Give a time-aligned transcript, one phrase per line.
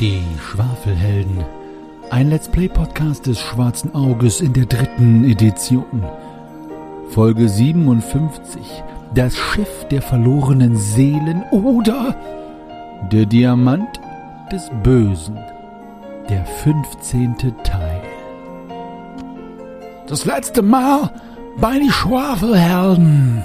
[0.00, 1.42] Die Schwafelhelden.
[2.10, 6.04] Ein Let's Play Podcast des Schwarzen Auges in der dritten Edition.
[7.08, 8.60] Folge 57.
[9.14, 12.14] Das Schiff der verlorenen Seelen oder
[13.10, 13.88] der Diamant
[14.52, 15.38] des Bösen.
[16.28, 17.36] Der 15.
[17.64, 18.02] Teil.
[20.08, 21.10] Das letzte Mal
[21.56, 23.42] bei die Schwafelhelden.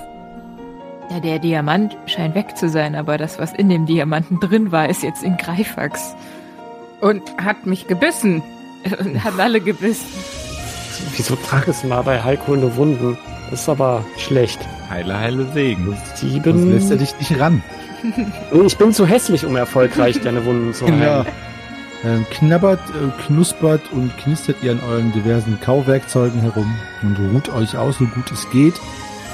[1.09, 4.89] Ja, der Diamant scheint weg zu sein, aber das, was in dem Diamanten drin war,
[4.89, 6.13] ist jetzt in Greifax.
[7.01, 8.41] Und hat mich gebissen.
[8.99, 10.07] Und hat alle gebissen.
[11.15, 13.17] Wieso tragst du mal bei Heiko eine Wunden?
[13.49, 14.59] Das ist aber schlecht.
[14.89, 15.97] Heile, heile Segen.
[16.15, 16.43] Sieben.
[16.43, 17.63] Sonst lässt er dich nicht ran.
[18.65, 21.01] Ich bin zu hässlich, um erfolgreich deine Wunden zu heilen.
[21.01, 21.25] Ja.
[22.03, 26.73] Ähm, knabbert, äh, knuspert und knistert ihr an euren diversen Kauwerkzeugen herum
[27.03, 28.73] und ruht euch aus, so gut es geht.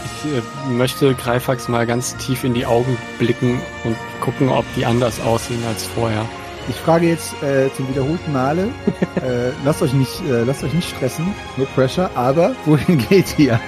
[0.06, 4.86] Ich äh, möchte Greifax mal ganz tief in die Augen blicken und gucken, ob die
[4.86, 6.26] anders aussehen als vorher.
[6.70, 8.64] Ich frage jetzt äh, zum wiederholten Male,
[9.16, 13.60] äh, lasst euch nicht, äh, lasst euch nicht stressen, no pressure, aber wohin geht ihr?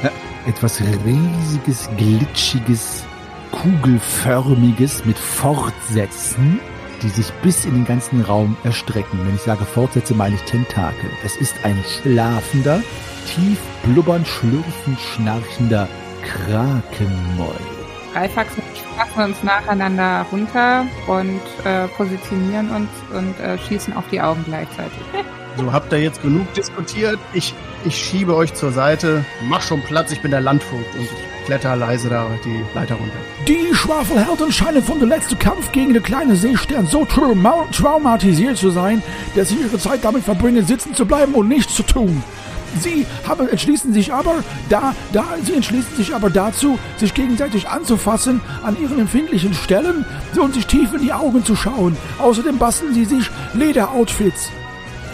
[0.46, 3.04] Etwas riesiges, glitschiges,
[3.52, 6.60] kugelförmiges mit Fortsätzen,
[7.02, 9.20] die sich bis in den ganzen Raum erstrecken.
[9.26, 11.10] Wenn ich sage Fortsätze, meine ich Tentakel.
[11.24, 12.82] Es ist ein schlafender,
[13.34, 15.88] tief blubbernd, schlürfend, schnarchender
[16.22, 17.56] Krakenmoll.
[18.14, 18.56] Greifax
[19.00, 24.44] ich fassen uns nacheinander runter und äh, positionieren uns und äh, schießen auf die Augen
[24.46, 25.00] gleichzeitig.
[25.58, 27.20] So, habt ihr jetzt genug diskutiert?
[27.34, 29.26] Ich, ich schiebe euch zur Seite.
[29.50, 33.18] Mach schon Platz, ich bin der Landvogt und ich kletter leise da die Leiter runter.
[33.46, 38.70] Die Schwafelhelden scheinen von dem letzten Kampf gegen den kleinen Seestern so trauma traumatisiert zu
[38.70, 39.02] sein,
[39.36, 42.24] dass sie ihre Zeit damit verbringen, sitzen zu bleiben und nichts zu tun.
[42.82, 48.42] Sie haben, entschließen sich aber, da, da, sie entschließen sich aber dazu, sich gegenseitig anzufassen
[48.64, 50.06] an ihren empfindlichen Stellen
[50.40, 51.98] und sich tief in die Augen zu schauen.
[52.20, 54.50] Außerdem basteln sie sich Lederoutfits.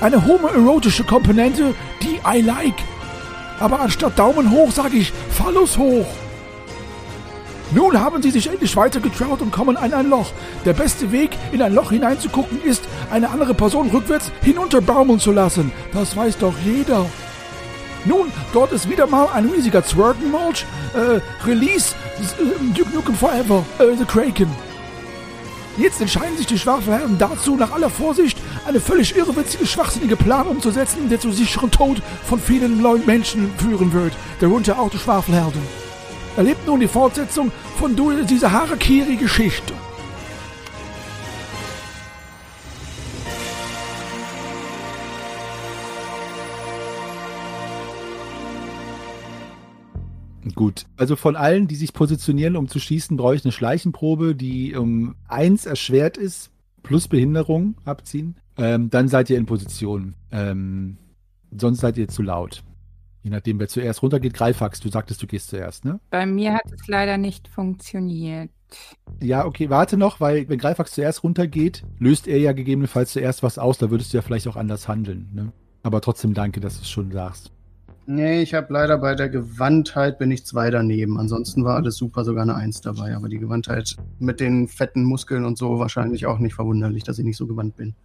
[0.02, 2.76] Eine homoerotische Komponente, die I like.
[3.60, 6.06] Aber anstatt Daumen hoch sage ich Phallus hoch.
[7.72, 10.32] Nun haben sie sich endlich weitergetraut und kommen an ein Loch.
[10.66, 15.72] Der beste Weg, in ein Loch hineinzugucken, ist, eine andere Person rückwärts hinunterbaumeln zu lassen.
[15.92, 17.06] Das weiß doch jeder.
[18.06, 20.66] Nun, dort ist wieder mal ein riesiger Zwergenmulch.
[20.94, 24.50] Äh, Release äh, Duke Nukem Forever, äh, The Kraken.
[25.78, 31.10] Jetzt entscheiden sich die Schwafelhelden dazu, nach aller Vorsicht eine völlig irrwitzige, schwachsinnige Plan umzusetzen,
[31.10, 34.14] der zu sicheren Tod von vielen neuen Menschen führen wird.
[34.40, 35.62] Darunter auch die Schwafelhelden.
[36.38, 37.96] Erlebt nun die Fortsetzung von
[38.26, 39.74] dieser Harakiri-Geschichte.
[50.56, 54.74] Gut, also von allen, die sich positionieren, um zu schießen, brauche ich eine Schleichenprobe, die
[54.74, 56.50] um eins erschwert ist,
[56.82, 58.38] plus Behinderung abziehen.
[58.58, 60.16] Ähm, dann seid ihr in Position.
[60.32, 60.98] Ähm,
[61.52, 62.64] sonst seid ihr zu laut.
[63.22, 64.34] Je nachdem, wer zuerst runtergeht.
[64.34, 66.00] Greifax, du sagtest, du gehst zuerst, ne?
[66.10, 68.52] Bei mir hat es leider nicht funktioniert.
[69.22, 73.58] Ja, okay, warte noch, weil wenn Greifax zuerst runtergeht, löst er ja gegebenenfalls zuerst was
[73.58, 75.52] aus, da würdest du ja vielleicht auch anders handeln, ne?
[75.84, 77.52] Aber trotzdem danke, dass du es schon sagst.
[78.08, 81.20] Nee, ich habe leider bei der Gewandtheit bin ich zwei daneben.
[81.20, 83.16] Ansonsten war alles super, sogar eine Eins dabei.
[83.16, 87.26] Aber die Gewandtheit mit den fetten Muskeln und so wahrscheinlich auch nicht verwunderlich, dass ich
[87.26, 87.96] nicht so gewandt bin.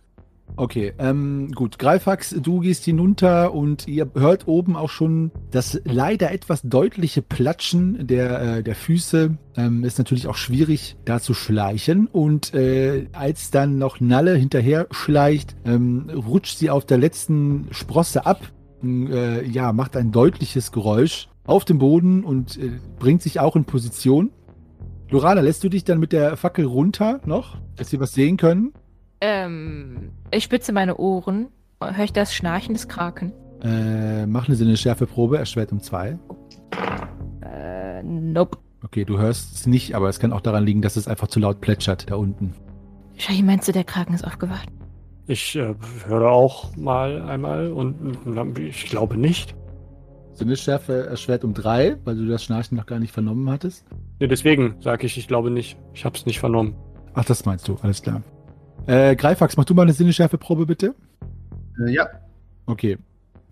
[0.57, 1.79] Okay, ähm, gut.
[1.79, 8.07] Greifax, du gehst hinunter und ihr hört oben auch schon das leider etwas deutliche Platschen
[8.07, 9.37] der, äh, der Füße.
[9.57, 12.07] Ähm, ist natürlich auch schwierig, da zu schleichen.
[12.07, 18.27] Und äh, als dann noch Nalle hinterher schleicht, ähm, rutscht sie auf der letzten Sprosse
[18.27, 18.41] ab.
[18.83, 23.65] Äh, ja, macht ein deutliches Geräusch auf dem Boden und äh, bringt sich auch in
[23.65, 24.31] Position.
[25.11, 28.73] Lorana, lässt du dich dann mit der Fackel runter noch, dass wir was sehen können?
[29.21, 31.49] Ähm, ich spitze meine Ohren.
[31.83, 33.33] Höre ich das Schnarchen des Kraken?
[33.63, 36.19] Äh, mach eine Sinnesschärfeprobe, erschwert um zwei.
[37.43, 38.59] Äh, nope.
[38.83, 41.41] Okay, du hörst es nicht, aber es kann auch daran liegen, dass es einfach zu
[41.41, 42.55] laut plätschert da unten.
[43.17, 44.69] Shaggy, meinst du, der Kraken ist aufgewacht?
[45.31, 45.75] Ich äh,
[46.09, 48.19] höre auch mal einmal und
[48.59, 49.55] ich glaube nicht.
[50.33, 53.87] Sinnesschärfe erschwert um drei, weil du das Schnarchen noch gar nicht vernommen hattest.
[54.19, 55.79] Nee, deswegen sage ich, ich glaube nicht.
[55.95, 56.75] Ich habe es nicht vernommen.
[57.15, 58.23] Ach, das meinst du, alles klar.
[58.87, 60.97] Äh, Greifax, mach du mal eine Sinnesschärfeprobe bitte.
[61.87, 62.09] Äh, ja,
[62.67, 62.99] Okay.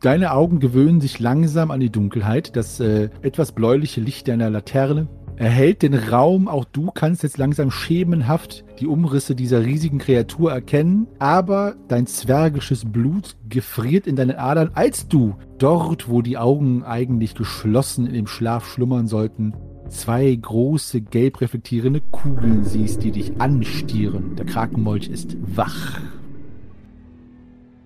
[0.01, 2.57] Deine Augen gewöhnen sich langsam an die Dunkelheit.
[2.57, 5.09] Das äh, etwas bläuliche Licht deiner Laterne
[5.39, 6.49] erhellt den Raum.
[6.49, 11.07] Auch du kannst jetzt langsam schemenhaft die Umrisse dieser riesigen Kreatur erkennen.
[11.19, 17.35] Aber dein zwergisches Blut gefriert in deinen Adern, als du dort, wo die Augen eigentlich
[17.35, 19.55] geschlossen dem Schlaf schlummern sollten,
[19.89, 24.37] zwei große gelb reflektierende Kugeln siehst, die dich anstieren.
[24.37, 26.01] Der Krakenmolch ist wach.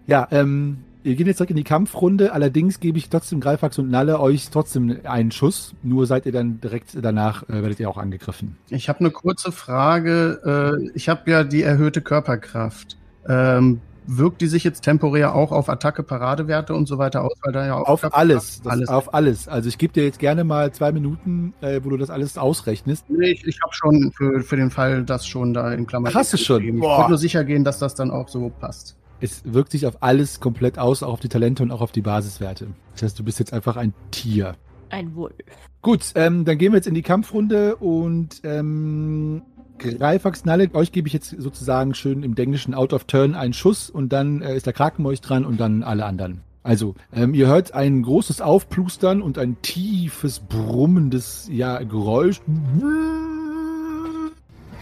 [0.07, 2.33] Ja, ähm, ihr geht jetzt zurück in die Kampfrunde.
[2.33, 5.75] Allerdings gebe ich trotzdem Greifax und Nalle euch trotzdem einen Schuss.
[5.83, 8.57] Nur seid ihr dann direkt danach, äh, werdet ihr auch angegriffen.
[8.69, 10.79] Ich habe eine kurze Frage.
[10.85, 12.97] Äh, ich habe ja die erhöhte Körperkraft.
[13.29, 17.33] Ähm, wirkt die sich jetzt temporär auch auf Attacke, Paradewerte und so weiter aus?
[17.43, 18.89] Weil da ja auch Auf alles, alles.
[18.89, 19.49] Auf alles.
[19.49, 23.09] Also ich gebe dir jetzt gerne mal zwei Minuten, äh, wo du das alles ausrechnest.
[23.09, 26.13] Nee, ich, ich habe schon für, für den Fall das schon da in Klammern.
[26.13, 26.63] Ach, hast du schon?
[26.63, 28.97] Ich wollte nur sicher gehen, dass das dann auch so passt.
[29.23, 32.03] Es wirkt sich auf alles komplett aus, auch auf die Talente und auch auf die
[32.03, 32.67] Basiswerte.
[32.95, 34.57] Das heißt, du bist jetzt einfach ein Tier.
[34.91, 35.33] Ein Wolf.
[35.81, 39.43] Gut, ähm, dann gehen wir jetzt in die Kampfrunde und ähm,
[39.79, 43.91] Greifax Nalle, euch gebe ich jetzt sozusagen schön im Englischen out of turn einen Schuss
[43.91, 46.43] und dann äh, ist der Krakenmolch dran und dann alle anderen.
[46.65, 52.41] Also, ähm, ihr hört ein großes Aufplustern und ein tiefes, brummendes ja, Geräusch.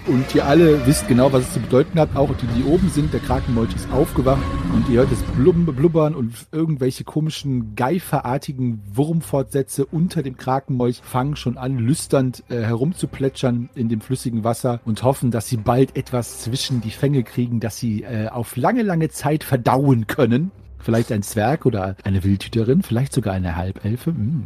[0.06, 2.17] Und ihr alle wisst genau, was es zu bedeuten hat.
[2.17, 4.43] Auch die, die oben sind, der Krakenmolch ist aufgewacht
[4.75, 11.58] und ihr hört das Blubbern und irgendwelche komischen, geiferartigen Wurmfortsätze unter dem Krakenmolch fangen schon
[11.58, 16.81] an, lüsternd äh, herumzuplätschern in dem flüssigen Wasser und hoffen, dass sie bald etwas zwischen
[16.81, 20.50] die Fänge kriegen, dass sie äh, auf lange, lange Zeit verdauen können.
[20.79, 24.12] Vielleicht ein Zwerg oder eine Wildhüterin, vielleicht sogar eine Halbelfe.
[24.12, 24.44] Hm.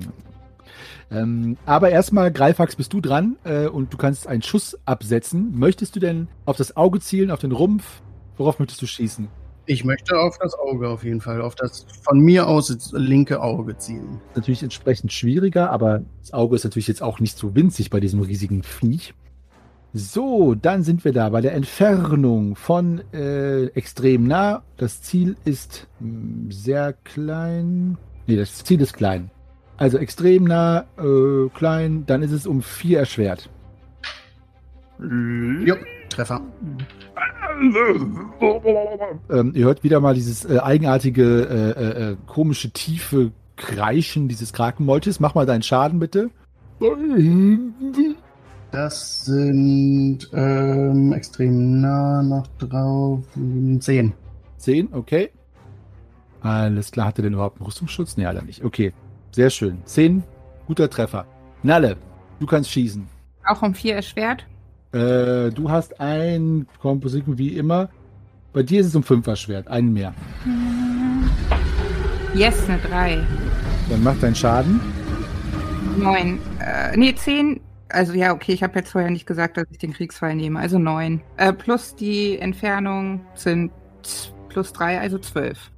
[1.10, 5.58] Ähm, aber erstmal, Greifax, bist du dran äh, und du kannst einen Schuss absetzen.
[5.58, 8.02] Möchtest du denn auf das Auge zielen, auf den Rumpf?
[8.36, 9.28] Worauf möchtest du schießen?
[9.66, 13.78] Ich möchte auf das Auge auf jeden Fall, auf das von mir aus linke Auge
[13.78, 14.20] zielen.
[14.34, 18.20] Natürlich entsprechend schwieriger, aber das Auge ist natürlich jetzt auch nicht so winzig bei diesem
[18.20, 19.14] riesigen Viech.
[19.94, 24.64] So, dann sind wir da bei der Entfernung von äh, extrem nah.
[24.76, 27.96] Das Ziel ist mh, sehr klein.
[28.26, 29.30] Nee, das Ziel ist klein.
[29.76, 33.50] Also extrem nah, äh, klein, dann ist es um vier erschwert.
[35.00, 35.74] Jo,
[36.08, 36.40] Treffer.
[39.30, 44.52] Ähm, ihr hört wieder mal dieses äh, eigenartige, äh, äh, äh, komische, tiefe Kreischen dieses
[44.52, 45.20] Krakenmolches.
[45.20, 46.30] Mach mal deinen Schaden bitte.
[48.70, 53.24] Das sind ähm, extrem nah noch drauf.
[53.36, 54.12] ähm, Zehn.
[54.58, 55.30] Zehn, okay.
[56.40, 58.16] Alles klar, hat er denn überhaupt einen Rüstungsschutz?
[58.16, 58.64] Nee, hat er nicht.
[58.64, 58.92] Okay,
[59.34, 59.82] sehr schön.
[59.84, 60.22] Zehn,
[60.66, 61.26] guter Treffer.
[61.62, 61.96] Nalle,
[62.38, 63.06] du kannst schießen.
[63.46, 64.46] Auch um vier erschwert.
[64.92, 67.88] Äh, du hast ein Kompositum wie immer.
[68.52, 70.14] Bei dir ist es um fünf erschwert, einen mehr.
[72.34, 73.26] Yes, eine drei.
[73.90, 74.80] Dann mach deinen Schaden.
[75.98, 76.38] Neun.
[76.60, 77.60] Äh, nee, zehn.
[77.88, 80.60] Also ja, okay, ich habe jetzt vorher nicht gesagt, dass ich den Kriegsfall nehme.
[80.60, 81.20] Also neun.
[81.36, 83.72] Äh, plus die Entfernung sind
[84.48, 85.70] plus drei, also zwölf.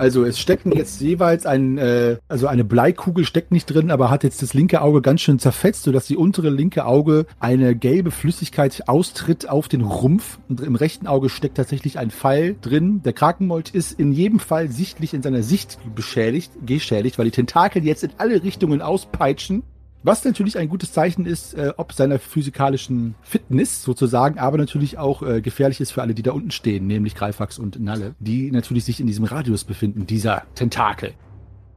[0.00, 4.24] Also es stecken jetzt jeweils ein, äh, also eine Bleikugel steckt nicht drin, aber hat
[4.24, 8.88] jetzt das linke Auge ganz schön zerfetzt, sodass die untere linke Auge eine gelbe Flüssigkeit
[8.88, 10.38] austritt auf den Rumpf.
[10.48, 13.02] Und im rechten Auge steckt tatsächlich ein Pfeil drin.
[13.02, 17.84] Der Krakenmolch ist in jedem Fall sichtlich in seiner Sicht beschädigt, geschädigt, weil die Tentakel
[17.84, 19.64] jetzt in alle Richtungen auspeitschen.
[20.02, 25.22] Was natürlich ein gutes Zeichen ist, äh, ob seiner physikalischen Fitness sozusagen, aber natürlich auch
[25.22, 28.86] äh, gefährlich ist für alle, die da unten stehen, nämlich Greifax und Nalle, die natürlich
[28.86, 31.12] sich in diesem Radius befinden, dieser Tentakel.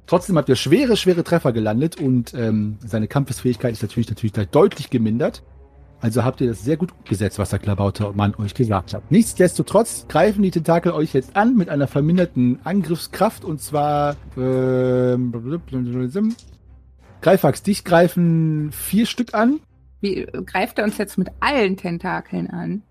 [0.05, 4.89] Trotzdem habt ihr schwere, schwere Treffer gelandet und ähm, seine Kampfesfähigkeit ist natürlich, natürlich deutlich
[4.89, 5.43] gemindert.
[5.99, 9.09] Also habt ihr das sehr gut umgesetzt, was der Klabautermann euch gesagt hat.
[9.09, 15.31] Nichtsdestotrotz greifen die Tentakel euch jetzt an mit einer verminderten Angriffskraft und zwar ähm,
[17.23, 19.61] Greifax, dich greifen vier Stück an.
[20.01, 22.81] Wie greift er uns jetzt mit allen Tentakeln an?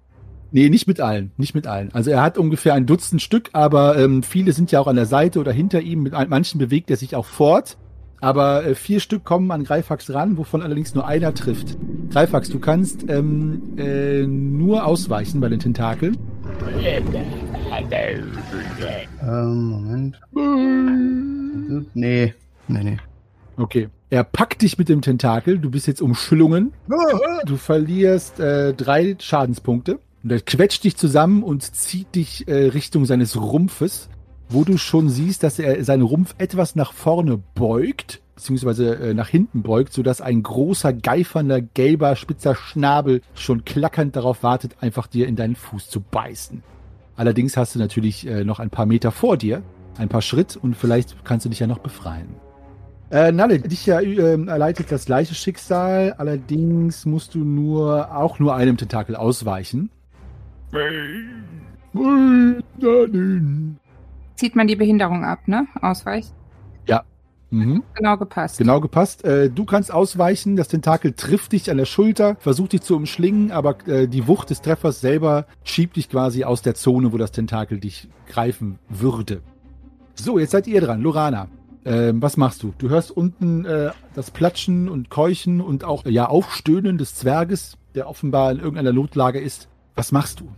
[0.51, 1.93] Nee, nicht mit allen, nicht mit allen.
[1.93, 5.05] Also er hat ungefähr ein Dutzend Stück, aber ähm, viele sind ja auch an der
[5.07, 6.03] Seite oder hinter ihm.
[6.03, 7.77] Mit manchen bewegt er sich auch fort.
[8.23, 11.77] Aber äh, vier Stück kommen an Greifax ran, wovon allerdings nur einer trifft.
[12.11, 16.17] Greifax, du kannst ähm, äh, nur ausweichen bei den Tentakeln.
[19.23, 20.21] Ähm, Moment.
[21.95, 22.35] Nee,
[22.69, 22.97] nee, nee.
[23.57, 23.89] Okay.
[24.13, 25.59] Er packt dich mit dem Tentakel.
[25.59, 26.75] Du bist jetzt umschlungen.
[27.47, 30.01] Du verlierst äh, drei Schadenspunkte.
[30.23, 34.11] Und er quetscht dich zusammen und zieht dich äh, Richtung seines Rumpfes,
[34.51, 39.29] wo du schon siehst, dass er seinen Rumpf etwas nach vorne beugt, beziehungsweise äh, nach
[39.29, 45.27] hinten beugt, sodass ein großer, geifernder, gelber, spitzer Schnabel schon klackernd darauf wartet, einfach dir
[45.27, 46.63] in deinen Fuß zu beißen.
[47.17, 49.63] Allerdings hast du natürlich äh, noch ein paar Meter vor dir,
[49.97, 52.52] ein paar Schritt und vielleicht kannst du dich ja noch befreien.
[53.13, 58.55] Äh, Nalle, dich ja ähm, erleidet das gleiche Schicksal, allerdings musst du nur auch nur
[58.55, 59.91] einem Tentakel ausweichen.
[64.37, 65.67] Zieht man die Behinderung ab, ne?
[65.81, 66.33] Ausweich.
[67.53, 67.83] Mhm.
[67.93, 68.57] Genau gepasst.
[68.57, 69.25] Genau gepasst.
[69.27, 73.53] Äh, du kannst ausweichen, das Tentakel trifft dich an der Schulter, versucht dich zu umschlingen,
[73.53, 77.31] aber äh, die Wucht des Treffers selber schiebt dich quasi aus der Zone, wo das
[77.31, 79.43] Tentakel dich greifen würde.
[80.15, 81.03] So, jetzt seid ihr dran.
[81.03, 81.49] Lorana,
[81.85, 82.73] ähm, was machst du?
[82.79, 88.09] Du hörst unten äh, das Platschen und Keuchen und auch ja Aufstöhnen des Zwerges, der
[88.09, 89.69] offenbar in irgendeiner Notlage ist.
[89.95, 90.49] Was machst du?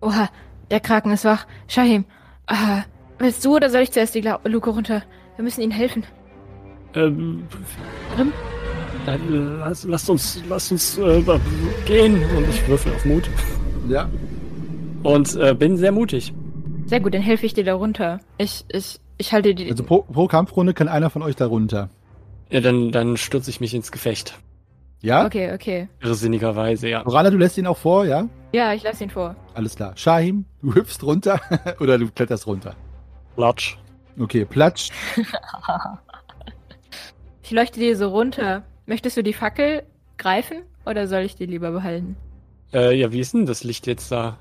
[0.00, 0.28] Oha,
[0.70, 1.46] der Kraken ist wach.
[1.68, 2.04] Shahim,
[2.46, 2.82] äh,
[3.18, 5.02] willst du oder soll ich zuerst die Gla Luke runter?
[5.36, 6.04] Wir müssen ihnen helfen.
[6.94, 7.44] Ähm,
[8.16, 8.32] Grimm?
[9.06, 11.22] dann lass, lasst uns, lasst uns äh,
[11.86, 12.22] gehen.
[12.36, 13.28] Und ich würfel auf Mut.
[13.88, 14.08] Ja.
[15.02, 16.32] Und äh, bin sehr mutig.
[16.86, 18.20] Sehr gut, dann helfe ich dir da runter.
[18.38, 19.70] Ich, ich, ich halte die.
[19.70, 21.90] Also pro, pro Kampfrunde kann einer von euch da runter.
[22.50, 24.38] Ja, dann, dann stürze ich mich ins Gefecht.
[25.02, 25.24] Ja?
[25.24, 25.88] okay, okay.
[26.02, 27.02] Irrsinnigerweise, ja.
[27.02, 28.28] Lorana, du lässt ihn auch vor, ja?
[28.52, 29.36] Ja, ich lasse ihn vor.
[29.54, 29.92] Alles klar.
[29.96, 31.40] Shahim, du hüpfst runter
[31.80, 32.74] oder du kletterst runter.
[33.36, 33.78] Latsch.
[34.18, 34.90] Okay, Platsch.
[37.42, 38.62] Ich leuchte dir so runter.
[38.86, 39.82] Möchtest du die Fackel
[40.18, 42.14] greifen oder soll ich die lieber behalten?
[42.72, 44.38] Äh, ja, wie ist denn das Licht jetzt da?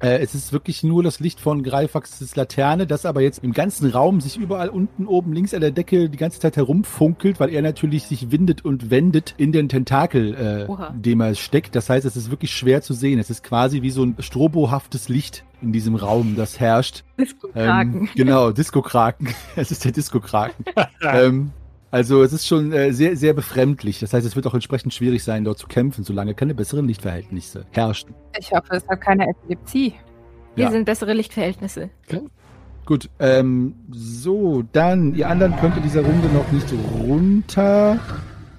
[0.00, 3.90] Äh, es ist wirklich nur das Licht von Greifaxes Laterne, das aber jetzt im ganzen
[3.90, 7.60] Raum sich überall unten, oben, links an der Decke die ganze Zeit herumfunkelt, weil er
[7.60, 10.94] natürlich sich windet und wendet in den Tentakel, äh, Oha.
[10.96, 11.76] dem er steckt.
[11.76, 13.18] Das heißt, es ist wirklich schwer zu sehen.
[13.18, 17.04] Es ist quasi wie so ein strobohaftes Licht in diesem Raum, das herrscht.
[17.18, 18.00] Disco-Kraken.
[18.00, 19.28] Ähm, genau, Disco-Kraken.
[19.56, 20.64] es ist der Disco-Kraken.
[21.02, 21.52] ähm,
[21.90, 24.00] also es ist schon äh, sehr, sehr befremdlich.
[24.00, 27.66] Das heißt, es wird auch entsprechend schwierig sein, dort zu kämpfen, solange keine besseren Lichtverhältnisse
[27.70, 28.14] herrschen.
[28.38, 29.94] Ich hoffe, es hat keine Epilepsie.
[30.54, 30.70] Hier Ja.
[30.70, 31.90] sind bessere Lichtverhältnisse.
[32.86, 36.66] Gut, ähm, so, dann, ihr anderen könnt in dieser Runde noch nicht
[36.98, 37.98] runter.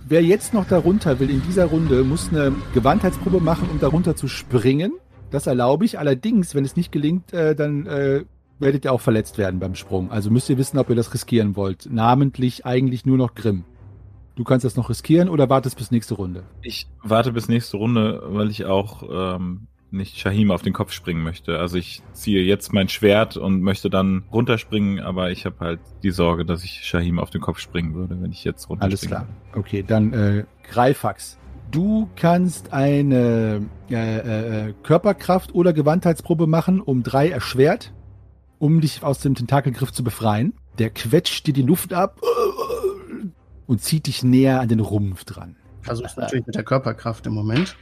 [0.07, 4.15] Wer jetzt noch da runter will in dieser Runde, muss eine Gewandheitsprobe machen, um darunter
[4.15, 4.93] zu springen.
[5.31, 5.99] Das erlaube ich.
[5.99, 8.23] Allerdings, wenn es nicht gelingt, äh, dann äh,
[8.61, 10.11] werdet ihr auch verletzt werden beim Sprung.
[10.11, 11.87] Also müsst ihr wissen, ob ihr das riskieren wollt.
[11.91, 13.65] Namentlich eigentlich nur noch Grimm.
[14.35, 16.43] Du kannst das noch riskieren oder wartest bis nächste Runde.
[16.61, 19.03] Ich warte bis nächste Runde, weil ich auch
[19.35, 21.59] ähm, nicht Shahim auf den Kopf springen möchte.
[21.59, 26.11] Also ich ziehe jetzt mein Schwert und möchte dann runterspringen, aber ich habe halt die
[26.11, 29.15] Sorge, dass ich Shahim auf den Kopf springen würde, wenn ich jetzt runterspringe.
[29.15, 29.27] Alles klar.
[29.53, 31.37] Okay, dann äh, Greifax.
[31.71, 37.93] Du kannst eine äh, äh, Körperkraft- oder Gewandheitsprobe machen, um drei erschwert,
[38.61, 40.53] um dich aus dem Tentakelgriff zu befreien.
[40.77, 42.21] Der quetscht dir die Luft ab
[43.65, 45.55] und zieht dich näher an den Rumpf dran.
[45.81, 47.75] Versuch's natürlich mit der Körperkraft im Moment.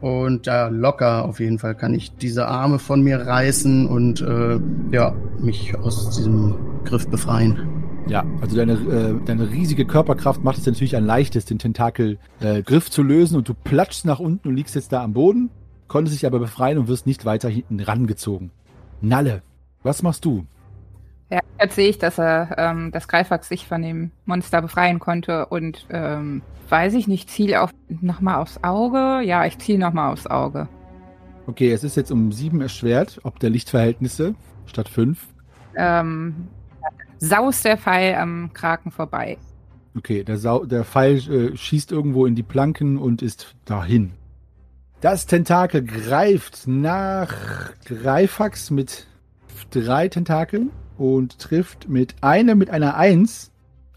[0.00, 4.60] Und ja, locker auf jeden Fall kann ich diese Arme von mir reißen und äh,
[4.92, 7.82] ja, mich aus diesem Griff befreien.
[8.06, 12.90] Ja, also deine, äh, deine riesige Körperkraft macht es natürlich ein leichtes, den Tentakelgriff äh,
[12.90, 15.50] zu lösen und du platschst nach unten und liegst jetzt da am Boden,
[15.88, 18.52] konntest dich aber befreien und wirst nicht weiter hinten rangezogen.
[19.02, 19.42] Nalle,
[19.82, 20.46] was machst du?
[21.30, 25.46] Ja, jetzt sehe ich, dass er ähm, das Greifax sich von dem Monster befreien konnte
[25.46, 29.20] und ähm, weiß ich nicht, ziel auf nochmal aufs Auge.
[29.24, 30.68] Ja, ich ziele nochmal aufs Auge.
[31.46, 34.34] Okay, es ist jetzt um sieben erschwert, ob der Lichtverhältnisse
[34.66, 35.26] statt fünf.
[35.76, 36.48] Ähm,
[37.18, 39.38] saust der Pfeil am Kraken vorbei.
[39.96, 44.12] Okay, der, Sau der Pfeil äh, schießt irgendwo in die Planken und ist dahin.
[45.00, 47.34] Das Tentakel greift nach
[47.84, 49.06] Greifax mit
[49.70, 53.50] drei Tentakeln und trifft mit einem mit einer Eins.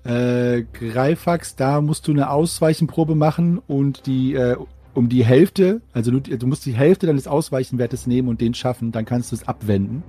[0.04, 4.58] Äh, Greifax, da musst du eine Ausweichenprobe machen und die äh,
[4.94, 8.92] um die Hälfte, also du, du musst die Hälfte deines Ausweichenwertes nehmen und den schaffen,
[8.92, 10.04] dann kannst du es abwenden.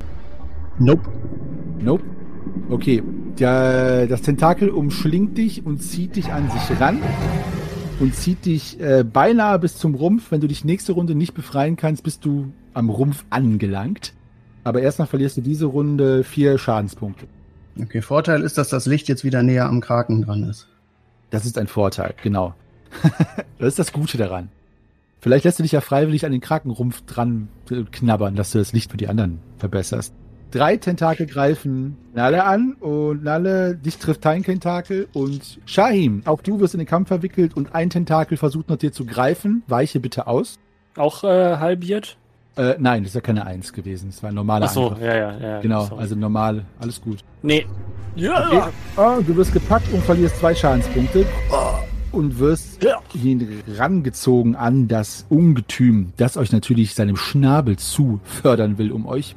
[0.79, 1.11] Nope.
[1.81, 2.05] Nope.
[2.69, 3.03] Okay.
[3.39, 6.99] Der, das Tentakel umschlingt dich und zieht dich an sich ran
[7.99, 10.31] und zieht dich äh, beinahe bis zum Rumpf.
[10.31, 14.13] Wenn du dich nächste Runde nicht befreien kannst, bist du am Rumpf angelangt.
[14.65, 17.27] Aber erstmal verlierst du diese Runde vier Schadenspunkte.
[17.81, 20.69] Okay, Vorteil ist, dass das Licht jetzt wieder näher am Kraken dran ist.
[21.31, 22.55] Das ist ein Vorteil, genau.
[23.59, 24.49] das ist das Gute daran.
[25.21, 27.49] Vielleicht lässt du dich ja freiwillig an den Krakenrumpf dran
[27.91, 30.13] knabbern, dass du das Licht für die anderen verbesserst.
[30.51, 36.61] Drei Tentakel greifen Nalle an und Nalle, dich trifft dein Tentakel und Shahim, auch du
[36.61, 39.65] wirst in den Kampf verwickelt und ein Tentakel versucht nach dir zu greifen.
[39.67, 40.61] Weiche bitte aus.
[40.95, 42.17] Auch äh, halbiert?
[42.57, 44.11] Äh, nein, das ist ja keine Eins gewesen.
[44.11, 45.03] Das war ein normaler Ach so, Angriff.
[45.05, 45.61] ja, ja, ja.
[45.61, 46.01] Genau, sorry.
[46.03, 47.19] also normal, alles gut.
[47.43, 47.67] Nee.
[48.17, 48.63] Ja, Okay.
[48.97, 51.27] Oh, du wirst gepackt und verlierst zwei Schadenspunkte.
[52.13, 53.01] Und wirst Ja.
[53.77, 59.35] rangezogen an das Ungetüm, das euch natürlich seinem Schnabel zu fördern will, um euch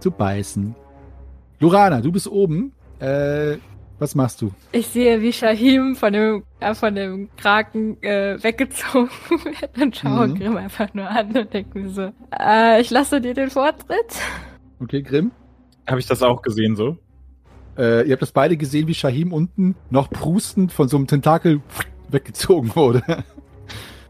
[0.00, 0.74] zu beißen.
[1.60, 2.72] Lorana, du bist oben.
[3.00, 3.56] Äh,
[3.98, 4.52] was machst du?
[4.72, 10.28] Ich sehe, wie Shahim von dem, äh, von dem Kraken äh, weggezogen wird und schaue
[10.28, 10.34] Mhm.
[10.38, 14.14] Grimm einfach nur an und denke mir so, äh, ich lasse dir den Vortritt.
[14.80, 15.30] Okay, Grimm?
[15.86, 16.96] Habe ich das auch gesehen so?
[17.76, 21.60] Äh, ihr habt das beide gesehen, wie Shahim unten noch prustend von so einem Tentakel
[22.08, 23.02] weggezogen wurde.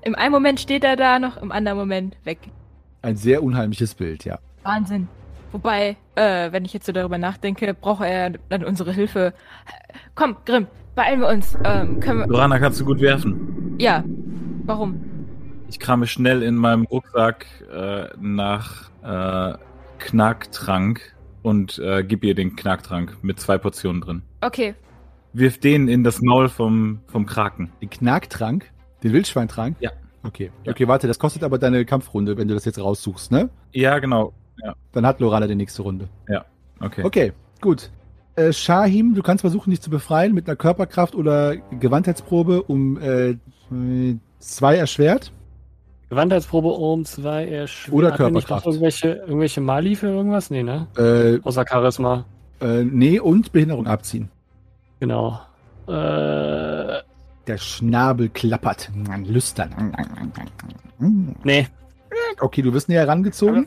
[0.03, 2.39] Im einen Moment steht er da, noch im anderen Moment weg.
[3.01, 4.39] Ein sehr unheimliches Bild, ja.
[4.63, 5.09] Wahnsinn.
[5.55, 9.33] Wobei, äh, wenn ich jetzt so darüber nachdenke, braucht er dann unsere Hilfe.
[10.17, 11.57] Komm, Grimm, beeilen wir uns.
[11.63, 12.27] Ähm, können wir.
[12.27, 13.77] Lorana kannst du gut werfen.
[13.79, 14.03] Ja.
[14.65, 15.01] Warum?
[15.69, 19.57] Ich krame schnell in meinem Rucksack äh, nach äh,
[20.01, 24.23] Knacktrank und äh, gib ihr den Knacktrank mit zwei Portionen drin.
[24.41, 24.75] Okay.
[25.35, 27.71] Wirf den in das Maul vom, vom Kraken.
[27.81, 28.73] Den Knacktrank?
[29.05, 29.77] Den Wildschweintrank?
[29.79, 29.93] Ja.
[30.25, 30.51] Okay.
[30.65, 30.73] Ja.
[30.73, 33.51] Okay, warte, das kostet aber deine Kampfrunde, wenn du das jetzt raussuchst, ne?
[33.71, 34.33] Ja, genau.
[34.93, 36.09] Dann hat Lorana die nächste Runde.
[36.81, 37.03] Okay.
[37.05, 37.91] Okay, gut.
[38.37, 43.37] Äh, Shahim, du kannst versuchen, dich zu befreien mit einer Körperkraft oder Gewandheitsprobe um äh,
[44.41, 45.33] zwei erschwert.
[46.11, 47.95] Gewandheitsprobe um zwei erschwert.
[47.95, 48.67] Oder Körperkraft.
[48.67, 50.51] Irgendwelche, irgendwelche Mali für irgendwas?
[50.51, 50.87] Nee, ne?
[50.97, 52.25] Äh, Außer Charisma.
[52.61, 54.29] äh, nee, und Behinderung abziehen.
[55.01, 55.41] Genau.
[55.87, 58.91] Äh, Der Schnabel klappert.
[59.27, 59.95] Lüstern.
[61.45, 61.67] nee.
[62.41, 63.67] Okay, du wirst näher rangezogen.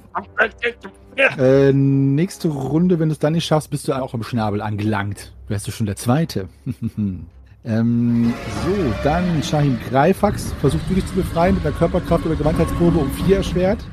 [1.16, 5.34] Äh, nächste Runde, wenn du es dann nicht schaffst, bist du auch am Schnabel angelangt.
[5.48, 6.50] Wärst du schon der Zweite.
[7.66, 8.34] ähm,
[8.64, 10.54] so, dann Shahim Greifax.
[10.62, 13.84] Versuchst du dich zu befreien mit einer Körperkraft oder Gewandheitsprobe um vier erschwert?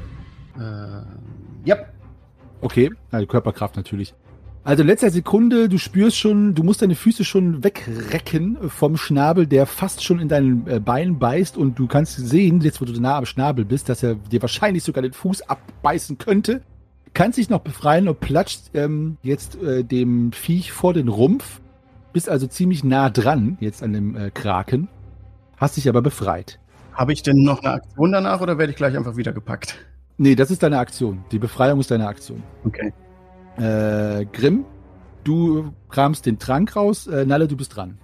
[0.59, 1.03] Äh,
[1.65, 1.77] ja.
[2.61, 4.15] Okay, also Körperkraft natürlich.
[4.65, 9.67] Also letzter Sekunde, du spürst schon, du musst deine Füße schon wegrecken vom Schnabel, der
[9.67, 13.19] fast schon in deinen äh, Bein beißt und du kannst sehen, jetzt wo du nah
[13.19, 16.63] am Schnabel bist, dass er dir wahrscheinlich sogar den Fuß abbeißen könnte.
[17.13, 21.61] Kannst dich noch befreien und platscht ähm, jetzt äh, dem Viech vor den Rumpf.
[22.15, 24.89] Bist also ziemlich nah dran jetzt an dem äh, Kraken.
[25.59, 26.59] Hast dich aber befreit.
[26.95, 29.77] Habe ich denn noch eine Aktion danach oder werde ich gleich einfach wieder gepackt?
[30.17, 31.23] Nee, das ist deine Aktion.
[31.33, 32.43] Die Befreiung ist deine Aktion.
[32.65, 32.95] Okay.
[33.57, 34.65] Äh, Grimm,
[35.23, 37.07] du kramst den Trank raus.
[37.07, 37.99] Äh, Nalle, du bist dran.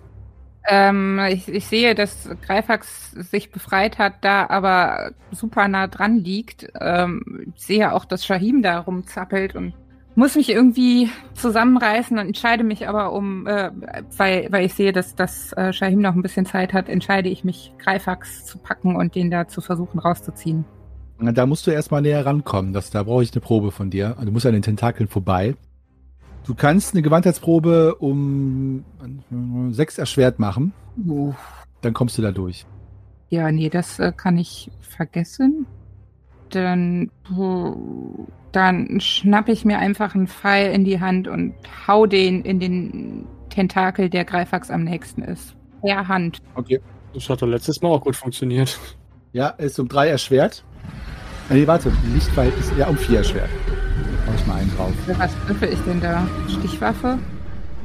[0.68, 6.70] Ähm, ich, ich sehe, dass Greifax sich befreit hat, da aber super nah dran liegt.
[6.78, 9.74] Ähm, ich sehe auch, dass Shahim da rumzappelt und
[10.14, 13.70] muss mich irgendwie zusammenreißen und entscheide mich aber um, äh,
[14.16, 17.42] weil, weil ich sehe, dass, dass äh, Shahim noch ein bisschen Zeit hat, entscheide ich
[17.42, 20.64] mich, Greifax zu packen und den da zu versuchen rauszuziehen.
[21.20, 22.72] Da musst du erstmal näher rankommen.
[22.72, 24.16] Das, da brauche ich eine Probe von dir.
[24.22, 25.54] Du musst an den Tentakeln vorbei.
[26.46, 28.84] Du kannst eine Gewandheitsprobe um
[29.70, 30.72] sechs erschwert machen.
[31.06, 31.34] Uh.
[31.82, 32.66] Dann kommst du da durch.
[33.28, 35.66] Ja, nee, das äh, kann ich vergessen.
[36.50, 37.10] Dann,
[38.52, 41.54] dann schnapp ich mir einfach einen Pfeil in die Hand und
[41.86, 45.54] hau den in den Tentakel, der Greifax am nächsten ist.
[45.82, 46.38] Per Hand.
[46.54, 46.80] Okay.
[47.12, 48.78] Das hat doch letztes Mal auch gut funktioniert.
[49.32, 50.64] Ja, ist um drei erschwert.
[51.48, 51.90] Äh, Nee, warte.
[52.16, 52.30] Ist
[52.78, 53.48] ja um vier erschwert.
[54.26, 54.92] Hau ich mal einen drauf.
[55.18, 56.26] Was würfel ich denn da?
[56.48, 57.18] Stichwaffe?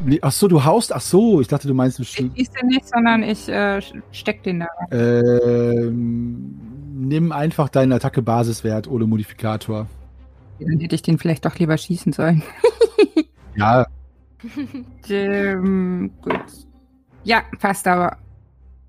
[0.05, 0.93] Nee, ach so, du haust.
[0.93, 2.37] Ach so, ich dachte, du meinst Ich bestimmt.
[2.37, 3.81] schieße den nicht, sondern ich äh,
[4.11, 4.67] steck den da.
[4.91, 6.55] Ähm,
[6.93, 9.87] nimm einfach deinen Attacke-Basiswert ohne Modifikator.
[10.59, 12.43] Dann hätte ich den vielleicht doch lieber schießen sollen.
[13.57, 13.85] Ja,
[15.09, 16.41] Ähm, gut.
[17.23, 18.17] Ja, passt aber.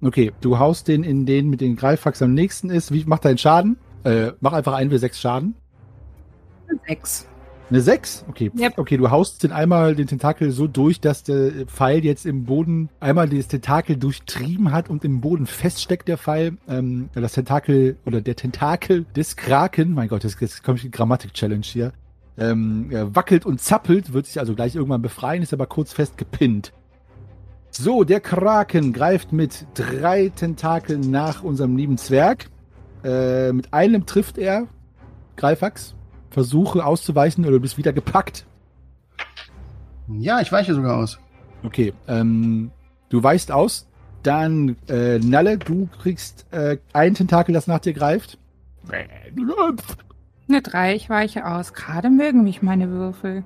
[0.07, 2.93] Okay, du haust den in den mit den Greifwachs am nächsten ist.
[2.93, 3.77] Wie macht deinen Schaden?
[4.05, 5.55] Äh, mach einfach ein w 6 Schaden.
[6.87, 7.27] Sechs.
[7.69, 8.25] Eine 6?
[8.29, 8.53] Okay.
[8.57, 8.79] Yep.
[8.79, 12.89] Okay, du haust den einmal den Tentakel so durch, dass der Pfeil jetzt im Boden
[13.01, 16.57] einmal das Tentakel durchtrieben hat und im Boden feststeckt, der Pfeil.
[16.69, 21.65] Ähm, das Tentakel oder der Tentakel des Kraken, mein Gott, das, das kommt die Grammatik-Challenge
[21.65, 21.93] hier,
[22.39, 26.17] ähm, äh, wackelt und zappelt, wird sich also gleich irgendwann befreien, ist aber kurz fest
[26.17, 26.73] gepinnt.
[27.79, 32.49] So, der Kraken greift mit drei Tentakeln nach unserem lieben Zwerg.
[33.05, 34.67] Äh, mit einem trifft er
[35.37, 35.95] Greifax.
[36.31, 38.47] Versuche auszuweichen oder du bist wieder gepackt.
[40.09, 41.19] Ja, ich weiche sogar aus.
[41.65, 42.71] Okay, ähm,
[43.11, 43.87] du weichst aus.
[44.23, 48.39] Dann, äh, Nalle, du kriegst äh, ein Tentakel, das nach dir greift.
[50.49, 51.75] Eine drei, ich weiche aus.
[51.75, 53.45] Gerade mögen mich meine Würfel.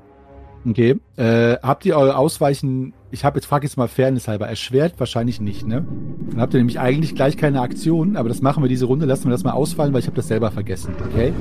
[0.69, 1.01] Okay.
[1.17, 4.95] Äh, habt ihr eure Ausweichen, ich habe jetzt, frage jetzt mal fairnesshalber, erschwert?
[4.99, 5.85] Wahrscheinlich nicht, ne?
[6.31, 9.25] Dann habt ihr nämlich eigentlich gleich keine Aktion, aber das machen wir diese Runde, lassen
[9.25, 11.33] wir das mal ausfallen, weil ich habe das selber vergessen, okay?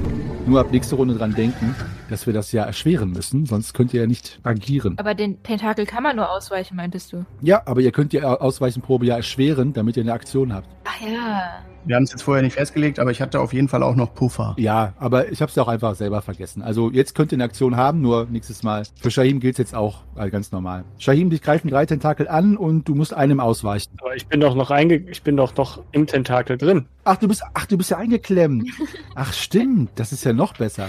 [0.47, 1.75] Nur ab nächste Runde dran denken,
[2.09, 4.97] dass wir das ja erschweren müssen, sonst könnt ihr ja nicht agieren.
[4.97, 7.25] Aber den Tentakel kann man nur ausweichen, meintest du?
[7.41, 10.67] Ja, aber ihr könnt die Ausweichenprobe ja erschweren, damit ihr eine Aktion habt.
[10.85, 11.61] Ach ja.
[11.85, 14.13] Wir haben es jetzt vorher nicht festgelegt, aber ich hatte auf jeden Fall auch noch
[14.13, 14.53] Puffer.
[14.57, 16.61] Ja, aber ich habe es ja auch einfach selber vergessen.
[16.61, 18.83] Also jetzt könnt ihr eine Aktion haben, nur nächstes Mal.
[18.99, 20.83] Für Shahim gilt jetzt auch äh, ganz normal.
[20.97, 23.91] Shahim, dich greifen drei Tentakel an und du musst einem ausweichen.
[24.01, 26.85] Aber ich bin doch noch reinge ich bin doch noch im Tentakel drin.
[27.03, 28.69] Ach, du bist, ach, du bist ja eingeklemmt.
[29.15, 29.91] Ach, stimmt.
[29.95, 30.87] Das ist ja noch besser.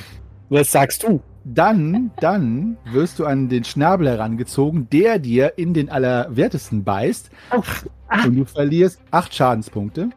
[0.48, 1.20] Was sagst du?
[1.44, 7.30] Dann, dann wirst du an den Schnabel herangezogen, der dir in den Allerwertesten beißt.
[8.24, 10.10] Und du verlierst acht Schadenspunkte.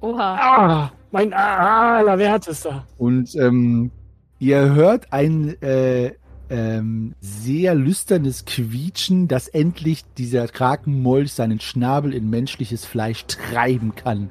[0.00, 0.34] Oha.
[0.34, 2.86] Ah, mein allerwertester.
[2.96, 3.90] Und ähm,
[4.38, 6.12] ihr hört ein äh,
[6.50, 14.30] ähm, sehr lüsternes Quietschen, dass endlich dieser Krakenmolch seinen Schnabel in menschliches Fleisch treiben kann.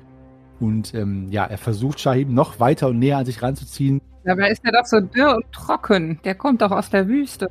[0.59, 4.01] Und ähm, ja, er versucht Shahim noch weiter und näher an sich ranzuziehen.
[4.23, 6.19] Dabei ist er doch so dürr und trocken.
[6.23, 7.49] Der kommt doch aus der Wüste.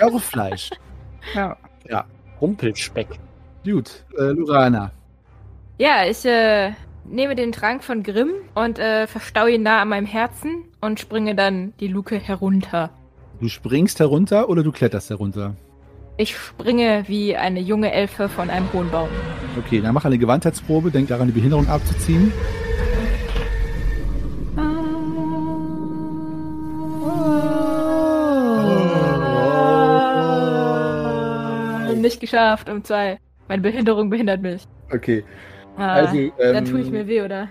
[0.00, 0.70] Eure Fleisch.
[1.34, 2.04] Ja.
[2.40, 3.08] Rumpelspeck.
[3.64, 4.92] Gut, äh, Lurana.
[5.78, 6.72] Ja, ich äh,
[7.04, 11.34] nehme den Trank von Grimm und äh, verstaue ihn nah an meinem Herzen und springe
[11.34, 12.90] dann die Luke herunter.
[13.40, 15.54] Du springst herunter oder du kletterst herunter?
[16.16, 19.08] Ich springe wie eine junge Elfe von einem hohen Baum.
[19.56, 22.32] Okay, dann mach eine Gewandheitsprobe, denk daran, die Behinderung abzuziehen.
[32.00, 33.18] Nicht geschafft um zwei.
[33.48, 34.62] Meine Behinderung behindert mich.
[34.92, 35.24] Okay.
[35.76, 37.48] Ah, Also, ähm, dann tue ich mir weh, oder?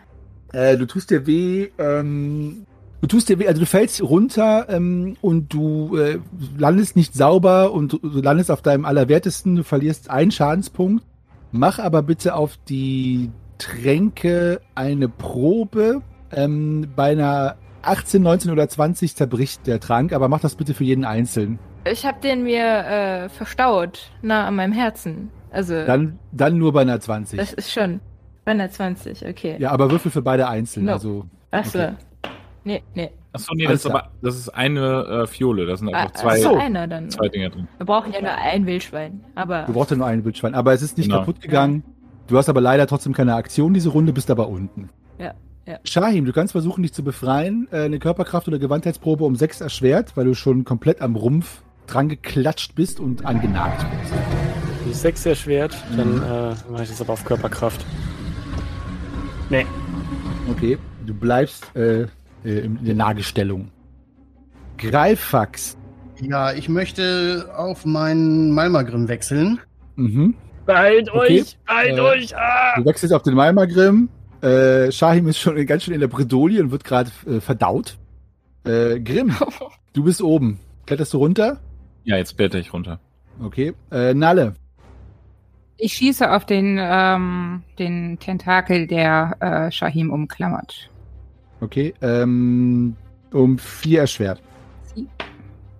[0.54, 2.65] Äh, du tust dir weh, ähm,
[3.01, 6.19] du tust dir weh, also du fällst runter ähm, und du äh,
[6.57, 11.03] landest nicht sauber und du, du landest auf deinem Allerwertesten, du verlierst einen Schadenspunkt.
[11.51, 16.01] Mach aber bitte auf die Tränke eine Probe.
[16.31, 20.83] Ähm, bei einer 18, 19 oder 20 zerbricht der Trank, aber mach das bitte für
[20.83, 21.57] jeden einzeln.
[21.89, 25.29] Ich habe den mir äh, verstaut, nah an meinem Herzen.
[25.51, 27.39] Also, Dann, dann nur bei einer 20.
[27.39, 28.01] das ist schon
[28.43, 29.55] bei einer 20, okay.
[29.60, 30.86] ja, aber würfel für beide einzeln.
[30.86, 30.93] No.
[30.93, 31.79] Also Achso.
[31.79, 31.93] okay.
[32.67, 33.10] Nee, nee.
[33.32, 35.65] Achso, nee, das ist, aber, das ist eine äh, Fiole.
[35.65, 37.10] Da sind Ah, einfach zwei, also einer dann.
[37.10, 37.67] zwei Dinger drin.
[37.77, 39.23] Wir brauchen ja nur ein Wildschwein.
[39.36, 41.19] Aber Du brauchst ja nur ein Wildschwein, aber es ist nicht Genau.
[41.21, 41.84] kaputt gegangen.
[42.27, 44.89] Du hast aber leider trotzdem keine Aktion diese Runde, bist aber unten.
[45.17, 45.34] Ja,
[45.65, 45.80] ja.
[45.86, 47.69] Shahim, du kannst versuchen, dich zu befreien.
[47.71, 52.10] Äh, Eine Körperkraft- oder Gewandheitsprobe um 6 erschwert, weil du schon komplett am Rumpf dran
[52.10, 54.13] geklatscht bist und angenagt bist.
[54.89, 57.86] Die sechs erschwert, dann äh, mache ich das aber auf Körperkraft.
[59.49, 59.65] Nee.
[60.51, 62.08] Okay, du bleibst äh,
[62.47, 63.71] äh, in der Nagestellung.
[64.77, 65.77] Greifax.
[66.21, 69.60] Ja, ich möchte auf meinen Malmagrim wechseln.
[69.95, 70.36] Mhm.
[70.65, 71.39] Behalt Okay.
[71.41, 71.57] euch!
[71.65, 72.38] Behalt Äh, euch!
[72.38, 72.75] Ah!
[72.77, 74.10] Du wechselst auf den Malmagrim.
[74.41, 77.97] Äh, Shahim ist schon ganz schön in der Bredouille und wird gerade äh, verdaut.
[78.65, 79.33] Äh, Grimm,
[79.93, 80.60] du bist oben.
[80.86, 81.60] Kletterst du runter?
[82.03, 82.99] Ja, jetzt blätter ich runter.
[83.43, 83.73] Okay.
[83.91, 84.53] Äh, Nalle.
[85.77, 90.89] Ich schieße auf den, ähm, den Tentakel, der äh, Shahim umklammert.
[91.62, 91.93] Okay.
[92.02, 92.96] Ähm,
[93.34, 94.41] um vier erschwert.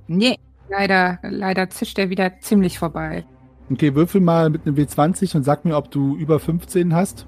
[0.08, 0.38] Nee,
[0.70, 3.26] leider, leider zischt er wieder ziemlich vorbei.
[3.70, 7.28] Okay, würfel mal mit einem W20 und sag mir, ob du über 15 hast.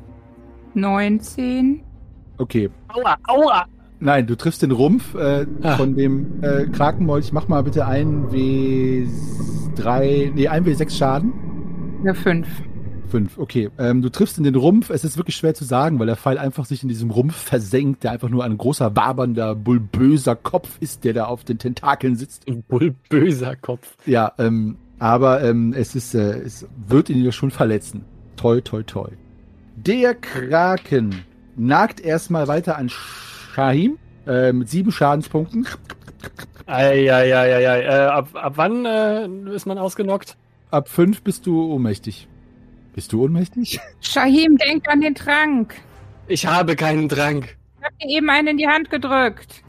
[0.76, 1.82] 19.
[2.38, 2.70] Okay.
[2.88, 3.18] Aua!
[3.28, 3.66] Aua!
[4.00, 5.76] Nein, du triffst den Rumpf äh, Ah.
[5.76, 7.34] von dem äh, Krakenmolch.
[7.34, 11.34] Mach mal bitte ein W3, nee, ein W6 Schaden.
[12.06, 12.48] Ja, 5.
[13.10, 13.70] Fünf, okay.
[13.80, 14.92] Ähm, du triffst in den Rumpf.
[14.92, 18.04] Es ist wirklich schwer zu sagen, weil der Pfeil einfach sich in diesem Rumpf versenkt,
[18.04, 22.48] der einfach nur ein großer, wabernder, bulböser Kopf ist, der da auf den Tentakeln sitzt.
[22.48, 23.96] Ein bullböser Kopf.
[24.06, 28.06] Ja, ähm, aber ähm, es ist, äh, es wird ihn ja schon verletzen.
[28.38, 29.10] Toi, toi, toi.
[29.76, 31.24] Der Kraken
[31.56, 35.68] nagt erstmal weiter an Shahim äh, mit sieben Schadenspunkten.
[36.68, 37.82] Eieieiei.
[37.82, 40.38] Äh, ab, ab wann äh, ist man ausgenockt?
[40.70, 42.28] Ab fünf bist du ohnmächtig.
[42.94, 43.80] Bist du ohnmächtig?
[44.02, 45.76] Shahim, denk an den Trank.
[46.28, 47.58] Ich habe keinen Trank.
[47.80, 49.64] Ich hab dir eben einen in die Hand gedrückt.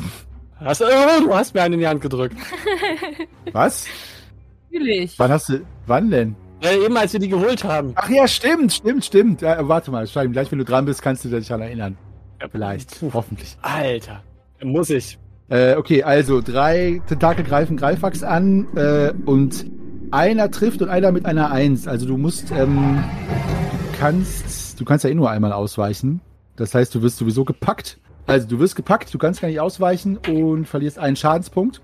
[0.57, 0.87] Hast, äh,
[1.21, 2.37] du hast mir einen in die Hand gedrückt.
[3.53, 3.87] Was?
[4.71, 5.19] Natürlich.
[5.19, 6.37] Wann hast du, wann denn?
[6.63, 7.93] Äh, eben als wir die geholt haben.
[7.97, 9.43] Ach ja, stimmt, stimmt, stimmt.
[9.43, 11.99] Ja, warte mal, Shahim, gleich wenn du dran bist, kannst du dich daran erinnern.
[12.51, 13.57] Vielleicht, hoffentlich.
[13.63, 14.23] Alter.
[14.63, 15.19] Muss ich.
[15.49, 19.67] Äh, okay, also drei Tentakel greifen Greifax an äh, und
[20.13, 21.87] einer trifft und einer mit einer Eins.
[21.87, 23.03] Also du musst, ähm,
[23.93, 26.21] du kannst, du kannst ja eh nur einmal ausweichen.
[26.57, 27.99] Das heißt, du wirst sowieso gepackt.
[28.27, 31.81] Also du wirst gepackt, du kannst gar nicht ausweichen und verlierst einen Schadenspunkt.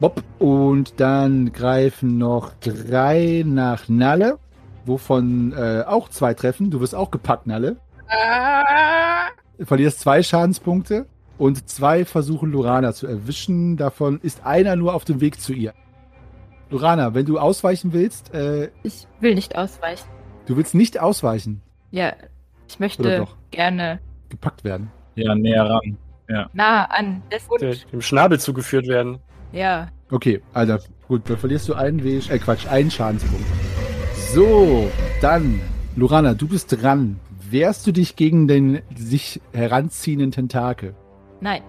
[0.00, 0.22] Bob.
[0.38, 4.38] Und dann greifen noch drei nach Nalle,
[4.86, 6.70] wovon äh, auch zwei treffen.
[6.70, 7.76] Du wirst auch gepackt, Nalle.
[8.08, 9.28] Ah,
[9.60, 11.06] verlierst zwei Schadenspunkte
[11.38, 13.76] und zwei versuchen Lorana zu erwischen.
[13.76, 15.74] Davon ist einer nur auf dem Weg zu ihr.
[16.70, 20.06] Lorana, wenn du ausweichen willst, äh, ich will nicht ausweichen.
[20.46, 22.12] du willst nicht ausweichen, Ja,
[22.68, 23.36] ich möchte doch?
[23.50, 24.90] gerne gepackt werden.
[25.16, 25.98] Ja, näher ran.
[26.52, 27.62] nah an das Hund.
[27.92, 29.18] dem Schnabel zugeführt werden.
[29.52, 29.88] Ja.
[30.12, 33.44] Okay, Alter, gut, dann verlierst du einen Weg, äh Quatsch, einen Schadenspunkt.
[34.32, 34.88] So,
[35.20, 35.60] dann,
[35.96, 37.18] Lorana, du bist dran.
[37.50, 40.94] Wehrst du dich gegen den sich heranziehenden Tentakel?
[41.40, 41.62] Nein.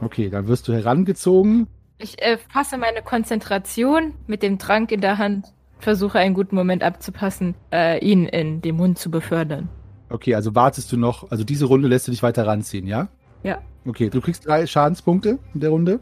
[0.00, 1.66] Okay, dann wirst du herangezogen.
[2.02, 6.82] Ich äh, fasse meine Konzentration mit dem Trank in der Hand, versuche einen guten Moment
[6.82, 9.68] abzupassen, äh, ihn in den Mund zu befördern.
[10.08, 11.30] Okay, also wartest du noch.
[11.30, 13.08] Also diese Runde lässt du dich weiter ranziehen, ja?
[13.42, 13.58] Ja.
[13.86, 16.00] Okay, du kriegst drei Schadenspunkte in der Runde.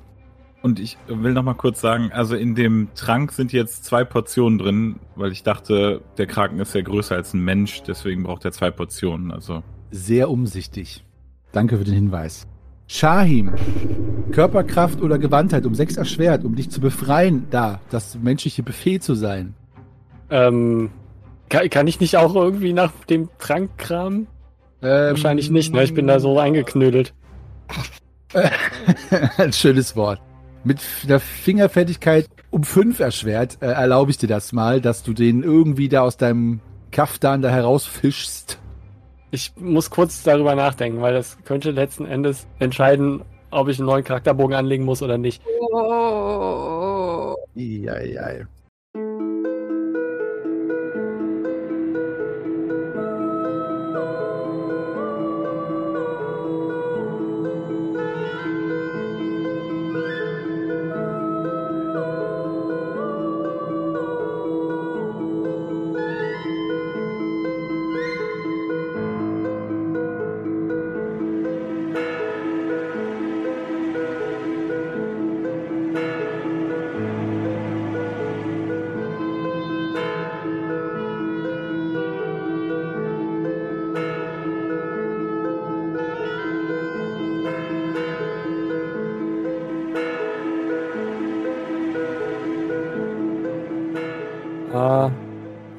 [0.62, 4.58] Und ich will noch mal kurz sagen, also in dem Trank sind jetzt zwei Portionen
[4.58, 8.52] drin, weil ich dachte, der Kraken ist ja größer als ein Mensch, deswegen braucht er
[8.52, 9.32] zwei Portionen.
[9.32, 11.04] Also Sehr umsichtig.
[11.50, 12.46] Danke für den Hinweis.
[12.90, 13.52] Shahim,
[14.32, 19.14] Körperkraft oder Gewandtheit um sechs erschwert, um dich zu befreien, da, das menschliche Buffet zu
[19.14, 19.54] sein.
[20.30, 20.90] Ähm,
[21.50, 24.26] kann, kann ich nicht auch irgendwie nach dem Trank kramen?
[24.80, 25.84] Ähm, Wahrscheinlich nicht, ne?
[25.84, 27.12] Ich bin da so eingeknödelt.
[29.36, 30.20] Ein schönes Wort.
[30.64, 35.42] Mit der Fingerfertigkeit um fünf erschwert, äh, erlaube ich dir das mal, dass du den
[35.42, 38.58] irgendwie da aus deinem Kaftan da herausfischst.
[39.30, 44.04] Ich muss kurz darüber nachdenken, weil das könnte letzten Endes entscheiden, ob ich einen neuen
[44.04, 45.42] Charakterbogen anlegen muss oder nicht.
[45.70, 47.34] Oh.
[47.56, 48.42] Eieiei.
[48.42, 48.57] Ah,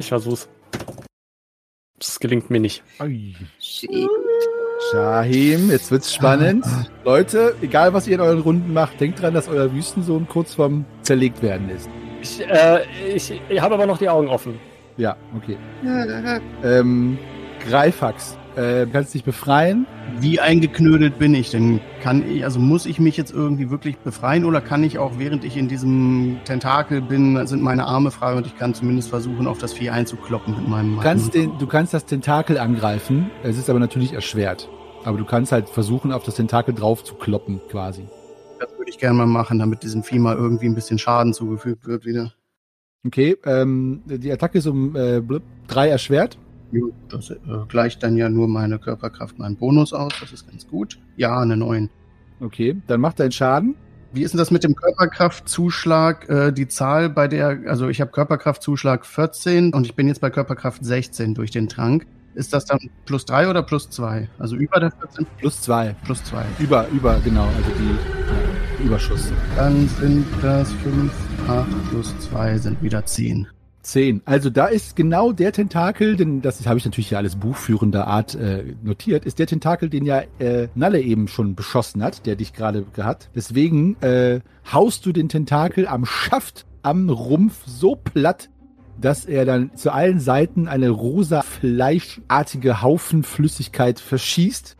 [0.09, 0.49] ich versuch's.
[1.99, 2.81] Das gelingt mir nicht.
[4.91, 6.65] Shahim, jetzt wird's spannend.
[7.03, 10.85] Leute, egal was ihr in euren Runden macht, denkt dran, dass euer Wüstensohn kurz vorm
[11.03, 11.89] zerlegt werden ist.
[12.21, 14.59] Ich, äh, ich, ich habe aber noch die Augen offen.
[14.97, 15.57] Ja, okay.
[16.63, 17.19] Ähm,
[17.67, 19.85] Greifax, äh, kannst dich befreien.
[20.19, 21.79] Wie eingeknödelt bin ich denn?
[22.01, 25.45] Kann ich, also muss ich mich jetzt irgendwie wirklich befreien oder kann ich auch, während
[25.45, 29.57] ich in diesem Tentakel bin, sind meine Arme frei und ich kann zumindest versuchen, auf
[29.59, 33.69] das Vieh einzukloppen mit meinem Du kannst, den, du kannst das Tentakel angreifen, es ist
[33.69, 34.69] aber natürlich erschwert.
[35.03, 38.05] Aber du kannst halt versuchen, auf das Tentakel drauf zu kloppen, quasi.
[38.59, 41.87] Das würde ich gerne mal machen, damit diesem Vieh mal irgendwie ein bisschen Schaden zugefügt
[41.87, 42.33] wird wieder.
[43.05, 45.21] Okay, ähm, die Attacke ist um äh,
[45.67, 46.37] drei erschwert.
[46.71, 50.67] Jo, Das äh, gleicht dann ja nur meine Körperkraft meinen Bonus aus, das ist ganz
[50.67, 50.99] gut.
[51.17, 51.89] Ja, eine 9.
[52.39, 53.75] Okay, dann macht deinen Schaden.
[54.11, 56.29] Wie ist denn das mit dem Körperkraftzuschlag?
[56.29, 60.29] Äh, die Zahl bei der, also ich habe Körperkraftzuschlag 14 und ich bin jetzt bei
[60.29, 62.07] Körperkraft 16 durch den Trank.
[62.35, 64.29] Ist das dann plus 3 oder plus 2?
[64.39, 65.95] Also über der 14 Plus zwei.
[66.05, 66.45] plus 2.
[66.59, 69.31] Über, über, genau, also die äh, Überschuss.
[69.55, 71.11] Dann sind das 5,
[71.47, 73.47] 8 plus 2 sind wieder 10.
[73.81, 74.21] Zehn.
[74.25, 78.35] Also da ist genau der Tentakel, denn das habe ich natürlich ja alles buchführender Art
[78.35, 82.53] äh, notiert, ist der Tentakel, den ja äh, Nalle eben schon beschossen hat, der dich
[82.53, 83.29] gerade hat.
[83.33, 88.49] Deswegen äh, haust du den Tentakel am Schaft, am Rumpf so platt,
[88.99, 94.75] dass er dann zu allen Seiten eine rosa fleischartige Haufenflüssigkeit verschießt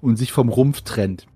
[0.00, 1.26] und sich vom Rumpf trennt.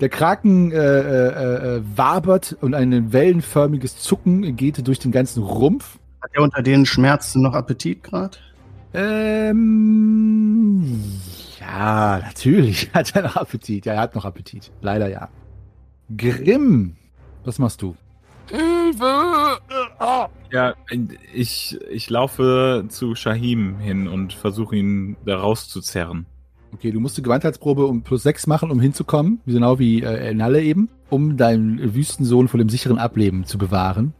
[0.00, 5.98] Der Kraken äh, äh, äh, wabert und ein wellenförmiges Zucken geht durch den ganzen Rumpf.
[6.22, 8.38] Hat er unter den Schmerzen noch Appetit gerade?
[8.94, 9.60] Ähm,
[11.58, 13.86] ja, natürlich hat er noch Appetit.
[13.86, 14.70] Ja, er hat noch Appetit.
[14.80, 15.28] Leider ja.
[16.16, 16.94] Grimm,
[17.44, 17.96] was machst du?
[20.50, 20.74] Ja,
[21.32, 26.26] ich, ich laufe zu Shahim hin und versuche ihn da rauszuzerren.
[26.74, 30.62] Okay, du musst die Gewandheitsprobe um plus 6 machen, um hinzukommen, genau wie äh, Nalle
[30.62, 34.14] eben, um deinen Wüstensohn vor dem sicheren Ableben zu bewahren.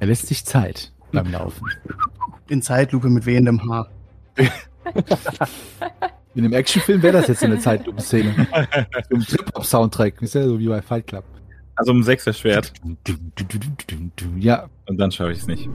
[0.00, 1.66] Er lässt sich Zeit beim Laufen.
[2.48, 3.88] In Zeitlupe mit wehendem Haar.
[6.34, 8.34] In einem Actionfilm wäre das jetzt so eine Zeitlupenszene.
[9.08, 11.24] so ein Trip-Hop-Soundtrack, ist ja so wie bei Fight Club.
[11.76, 12.72] Also um sechs erschwert.
[14.38, 15.68] Ja, Und dann schaffe ich es nicht.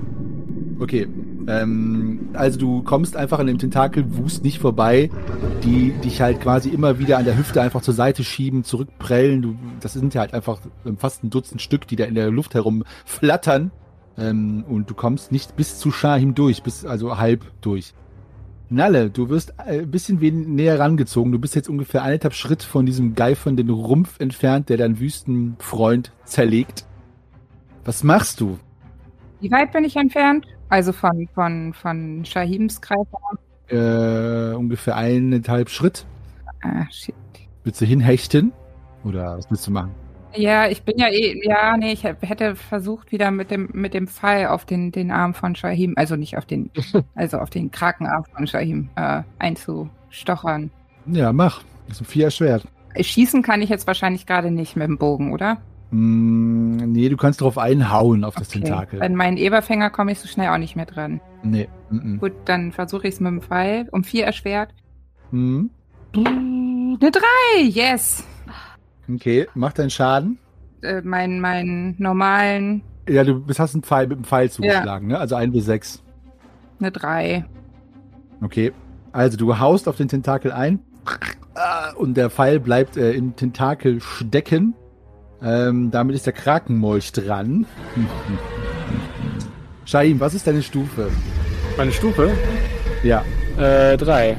[0.80, 1.08] Okay,
[1.48, 5.10] ähm, also du kommst einfach an dem Tentakelwust nicht vorbei,
[5.64, 9.42] die dich halt quasi immer wieder an der Hüfte einfach zur Seite schieben, zurückprellen.
[9.42, 10.60] Du, das sind ja halt einfach
[10.98, 13.72] fast ein Dutzend Stück, die da in der Luft herum flattern.
[14.20, 17.94] Ähm, und du kommst nicht bis zu Shahim durch, bis also halb durch.
[18.70, 20.20] Nalle, du wirst äh, ein bisschen
[20.56, 21.32] näher rangezogen.
[21.32, 26.86] Du bist jetzt ungefähr eineinhalb Schritt von diesem geifernden Rumpf entfernt, der deinen Wüstenfreund zerlegt.
[27.84, 28.60] Was machst du?
[29.40, 30.46] Wie weit bin ich entfernt?
[30.70, 33.20] Also von, von, von Shahims Greifer.
[33.70, 36.06] Äh, ungefähr eineinhalb Schritt.
[36.62, 37.16] Ah, shit.
[37.64, 38.52] Willst du hinhechten?
[39.04, 39.96] Oder was willst du machen?
[40.36, 44.08] Ja, ich bin ja eh, ja, nee, ich hätte versucht, wieder mit dem, mit dem
[44.08, 46.70] Pfeil auf den, den Arm von Shahim, also nicht auf den,
[47.16, 50.72] also auf den Krakenarm von Shahim, äh, einzustochern.
[51.08, 51.64] Ja, mach.
[52.04, 52.68] Vier Schwert.
[53.00, 55.58] Schießen kann ich jetzt wahrscheinlich gerade nicht mit dem Bogen, oder?
[55.92, 58.60] Mm, nee, du kannst drauf einhauen auf das Okay.
[58.60, 59.02] Tentakel.
[59.02, 61.20] An meinen Eberfänger komme ich so schnell auch nicht mehr dran.
[61.44, 61.68] Nee.
[61.90, 63.88] Mm Gut, dann versuche ich es mit dem Pfeil.
[63.92, 64.74] Um vier erschwert.
[65.32, 65.70] -mm.
[66.16, 68.24] Eine drei, yes!
[69.14, 70.38] Okay, mach deinen Schaden.
[70.82, 75.18] Äh, mein, meinen normalen, Ja, du bist- hast einen Pfeil mit dem Pfeil zugeschlagen, ne?
[75.20, 76.02] Also ein bis sechs.
[76.80, 77.46] eine drei.
[78.42, 78.72] Okay.
[79.12, 80.80] Also du haust auf den Tentakel ein
[81.56, 84.76] Ah, und der Pfeil bleibt äh, im Tentakel stecken.
[85.42, 87.66] Ähm, damit ist der Krakenmolch dran.
[89.86, 91.10] Shaim, was ist deine Stufe?
[91.78, 92.32] Meine Stufe?
[93.04, 93.24] Ja,
[93.58, 94.38] Äh, drei.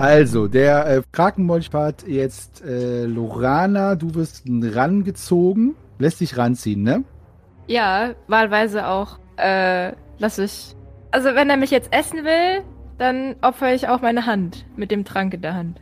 [0.00, 5.74] Also, der äh, Krakenmolch hat jetzt äh, Lorana, du wirst rangezogen.
[5.98, 7.04] Lässt dich ranziehen, ne?
[7.66, 9.18] Ja, wahlweise auch.
[9.36, 10.74] Äh, lass ich.
[11.10, 12.62] Also, wenn er mich jetzt essen will,
[12.96, 15.78] dann opfere ich auch meine Hand mit dem Trank in der Hand.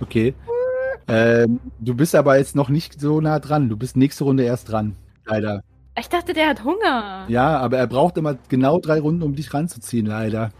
[0.00, 0.34] Okay.
[1.06, 3.68] Ähm, du bist aber jetzt noch nicht so nah dran.
[3.68, 4.96] Du bist nächste Runde erst dran.
[5.26, 5.62] Leider.
[5.98, 7.26] Ich dachte, der hat Hunger.
[7.28, 10.50] Ja, aber er braucht immer genau drei Runden, um dich ranzuziehen, leider.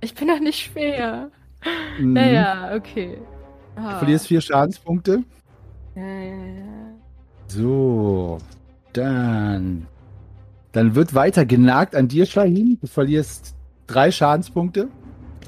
[0.00, 1.32] Ich bin doch nicht schwer.
[1.98, 2.12] Mhm.
[2.12, 3.18] Naja, okay.
[3.76, 3.98] Du Ah.
[3.98, 5.22] verlierst vier Schadenspunkte.
[5.94, 6.94] Ja, ja, ja.
[7.46, 8.38] So,
[8.92, 9.86] dann.
[10.72, 12.78] Dann wird weiter genagt an dir, Shahin.
[12.80, 13.54] Du verlierst
[13.86, 14.88] drei Schadenspunkte.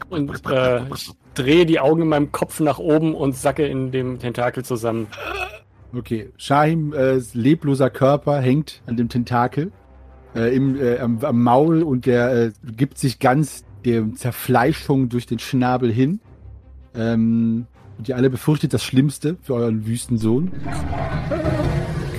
[0.08, 4.18] Und äh, ich drehe die Augen in meinem Kopf nach oben und sacke in dem
[4.18, 5.08] Tentakel zusammen.
[5.94, 9.72] Okay, Shahim, äh, lebloser Körper hängt an dem Tentakel
[10.34, 15.26] äh, im, äh, am, am Maul und der äh, gibt sich ganz der Zerfleischung durch
[15.26, 16.20] den Schnabel hin.
[16.94, 17.66] Ähm,
[17.98, 20.50] und ihr alle befürchtet das Schlimmste für euren Wüstensohn.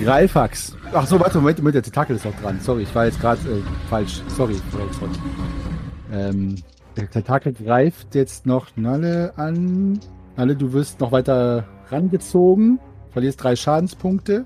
[0.04, 0.76] Greifax.
[0.93, 2.60] Ach so, warte, Moment, Moment, der Tentakel ist auch dran.
[2.60, 4.21] Sorry, ich war jetzt gerade äh, falsch.
[4.28, 4.89] Sorry, sorry.
[6.12, 6.56] Ähm,
[6.97, 10.00] der Tentakel greift jetzt noch Nalle an.
[10.38, 12.80] Nalle, du wirst noch weiter rangezogen.
[13.12, 14.45] Verlierst drei Schadenspunkte.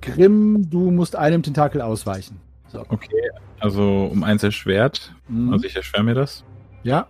[0.00, 2.40] Grimm, du musst einem Tentakel ausweichen.
[2.68, 2.80] So.
[2.88, 5.14] Okay, also um eins erschwert.
[5.28, 5.52] Mhm.
[5.52, 6.44] Also ich erschwer mir das.
[6.82, 7.06] ja,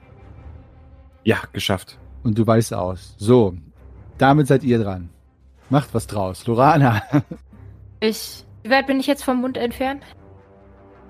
[1.24, 1.98] Ja, geschafft.
[2.22, 3.14] und du weißt aus.
[3.18, 3.54] So,
[4.18, 5.10] damit seid ihr dran.
[5.70, 6.46] Macht was draus.
[6.46, 7.02] Lorana,
[8.00, 8.44] Ich.
[8.62, 10.02] Wie weit bin ich jetzt vom Mund entfernt?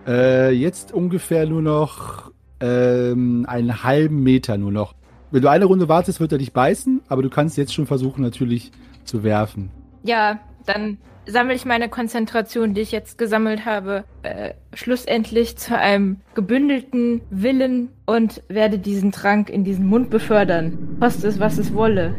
[0.06, 4.94] äh, jetzt ungefähr nur noch ähm, einen halben Meter nur noch.
[5.30, 8.22] Wenn du eine Runde wartest, wird er dich beißen, aber du kannst jetzt schon versuchen,
[8.22, 8.70] natürlich
[9.04, 9.70] zu werfen.
[10.04, 16.20] Ja, dann sammle ich meine Konzentration, die ich jetzt gesammelt habe, äh, schlussendlich zu einem
[16.34, 20.96] gebündelten Willen und werde diesen Trank in diesen Mund befördern.
[21.00, 22.14] Koste es, was es wolle.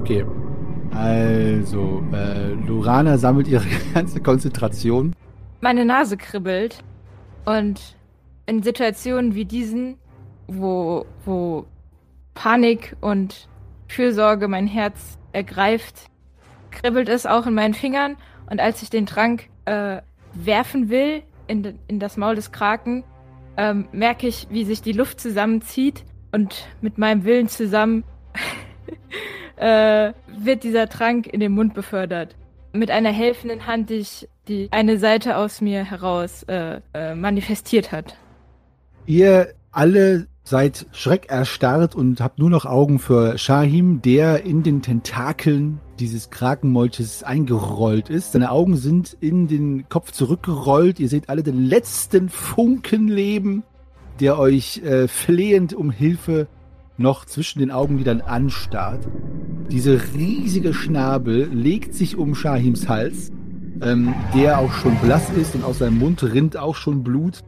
[0.00, 0.24] Okay.
[0.92, 5.14] Also, äh, Lorana sammelt ihre ganze Konzentration.
[5.60, 6.78] Meine Nase kribbelt
[7.44, 7.96] und
[8.46, 9.96] in Situationen wie diesen,
[10.46, 11.66] wo, wo
[12.34, 13.48] Panik und
[13.88, 16.08] Fürsorge mein Herz ergreift,
[16.76, 18.16] kribbelt es auch in meinen Fingern
[18.48, 20.00] und als ich den Trank äh,
[20.34, 23.02] werfen will in, in das Maul des Kraken,
[23.56, 28.04] ähm, merke ich, wie sich die Luft zusammenzieht und mit meinem Willen zusammen
[29.56, 32.36] äh, wird dieser Trank in den Mund befördert.
[32.72, 37.90] Mit einer helfenden Hand, die, ich, die eine Seite aus mir heraus äh, äh, manifestiert
[37.90, 38.16] hat.
[39.06, 45.80] Ihr alle seid schreckerstarrt und habt nur noch Augen für Shahim, der in den Tentakeln
[46.00, 48.32] dieses Krakenmolches eingerollt ist.
[48.32, 51.00] Seine Augen sind in den Kopf zurückgerollt.
[51.00, 53.62] Ihr seht alle den letzten Funken Leben,
[54.20, 56.48] der euch äh, flehend um Hilfe
[56.98, 59.06] noch zwischen den Augenlidern anstarrt.
[59.70, 63.32] Diese riesige Schnabel legt sich um Shahims Hals,
[63.82, 67.42] ähm, der auch schon blass ist und aus seinem Mund rinnt auch schon Blut.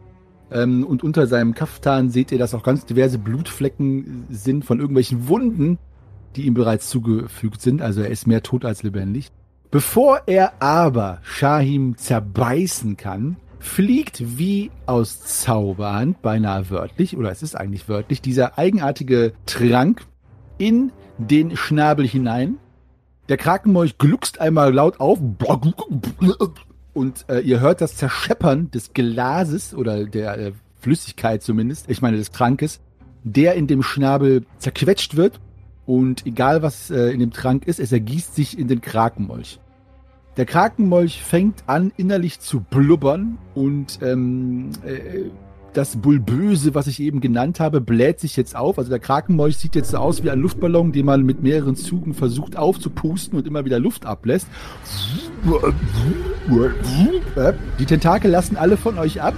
[0.50, 5.28] Ähm, und unter seinem Kaftan seht ihr, dass auch ganz diverse Blutflecken sind von irgendwelchen
[5.28, 5.78] Wunden,
[6.38, 7.82] die ihm bereits zugefügt sind.
[7.82, 9.30] Also er ist mehr tot als lebendig.
[9.70, 17.56] Bevor er aber Shahim zerbeißen kann, fliegt wie aus Zauberhand, beinahe wörtlich, oder es ist
[17.56, 20.06] eigentlich wörtlich, dieser eigenartige Trank
[20.58, 22.58] in den Schnabel hinein.
[23.28, 25.18] Der Krakenmolch gluckst einmal laut auf
[26.94, 32.16] und äh, ihr hört das Zerscheppern des Glases oder der äh, Flüssigkeit zumindest, ich meine
[32.16, 32.80] des Trankes,
[33.24, 35.40] der in dem Schnabel zerquetscht wird
[35.88, 39.58] und egal was äh, in dem Trank ist, es ergießt sich in den Krakenmolch.
[40.36, 45.30] Der Krakenmolch fängt an innerlich zu blubbern und ähm, äh,
[45.74, 48.78] Das Bulböse, was ich eben genannt habe, bläht sich jetzt auf.
[48.78, 52.14] Also der Krakenmolch sieht jetzt so aus wie ein Luftballon, den man mit mehreren Zügen
[52.14, 54.48] versucht aufzupusten und immer wieder Luft ablässt.
[57.78, 59.34] Die Tentakel lassen alle von euch ab.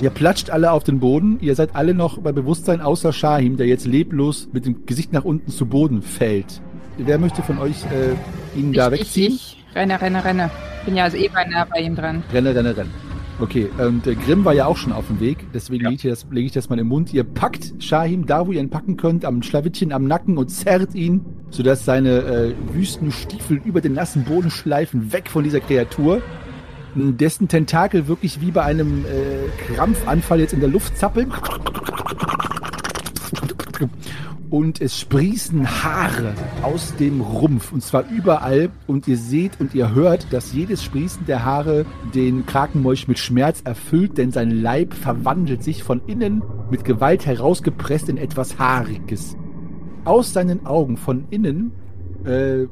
[0.00, 1.38] Ihr platscht alle auf den Boden.
[1.40, 5.24] Ihr seid alle noch bei Bewusstsein, außer Shahim, der jetzt leblos mit dem Gesicht nach
[5.24, 6.60] unten zu Boden fällt.
[6.98, 9.32] Wer möchte von euch äh, ihn da ich, wegziehen?
[9.34, 10.50] Ich, ich renne, renne, renne.
[10.84, 12.22] Bin ja also eh bei nah bei ihm dran.
[12.32, 12.90] Renne, renne, renne.
[13.40, 15.90] Okay, und äh, Grimm war ja auch schon auf dem Weg, deswegen Ja.
[15.90, 17.12] lege ich, das- lege ich das mal im Mund.
[17.12, 20.94] Ihr packt Shahim da, wo ihr ihn packen könnt, am Schlawittchen am Nacken und zerrt
[20.94, 26.22] ihn, sodass seine äh, wüsten Stiefel über den nassen Boden schleifen, weg von dieser Kreatur,
[26.94, 31.32] dessen Tentakel wirklich wie bei einem äh, Krampfanfall jetzt in der Luft zappeln.
[34.50, 36.32] Und es sprießen Haare
[36.62, 38.70] aus dem Rumpf und zwar überall.
[38.86, 41.84] Und ihr seht und ihr hört, dass jedes Sprießen der Haare
[42.14, 48.08] den Krakenmolch mit Schmerz erfüllt, denn sein Leib verwandelt sich von innen mit Gewalt herausgepresst
[48.08, 49.36] in etwas Haariges.
[50.04, 51.72] Aus seinen Augen von innen
[52.24, 52.66] äh,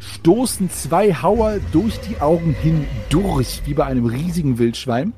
[0.00, 5.12] stoßen zwei Hauer durch die Augen hindurch, wie bei einem riesigen Wildschwein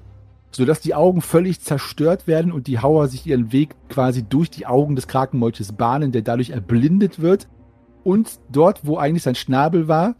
[0.55, 4.67] sodass die Augen völlig zerstört werden und die Hauer sich ihren Weg quasi durch die
[4.67, 7.49] Augen des Krakenmolches bahnen, der dadurch erblindet wird.
[8.05, 10.17] Und dort, wo eigentlich sein Schnabel war,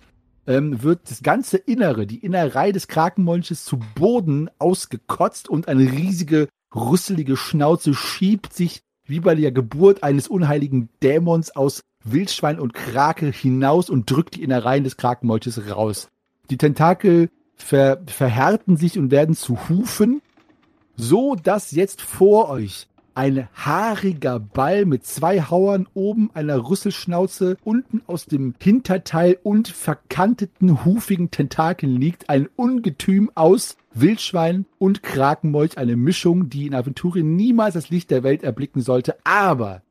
[0.47, 6.49] ähm, wird das ganze Innere, die Innerei des Krakenmolches zu Boden ausgekotzt und eine riesige,
[6.75, 13.27] rüsselige Schnauze schiebt sich wie bei der Geburt eines unheiligen Dämons aus Wildschwein und Krake
[13.27, 16.09] hinaus und drückt die Innereien des Krakenmolches raus.
[16.51, 20.21] Die Tentakel ver verhärten sich und werden zu Hufen,
[20.97, 28.03] so dass jetzt vor euch ein haariger Ball mit zwei Hauern oben einer Rüsselschnauze, unten
[28.07, 32.31] aus dem Hinterteil und verkanteten, hufigen Tentakeln liegt.
[32.31, 38.23] Ein Ungetüm aus Wildschwein und Krakenmolch, eine Mischung, die in Aventurien niemals das Licht der
[38.23, 39.17] Welt erblicken sollte.
[39.25, 39.83] Aber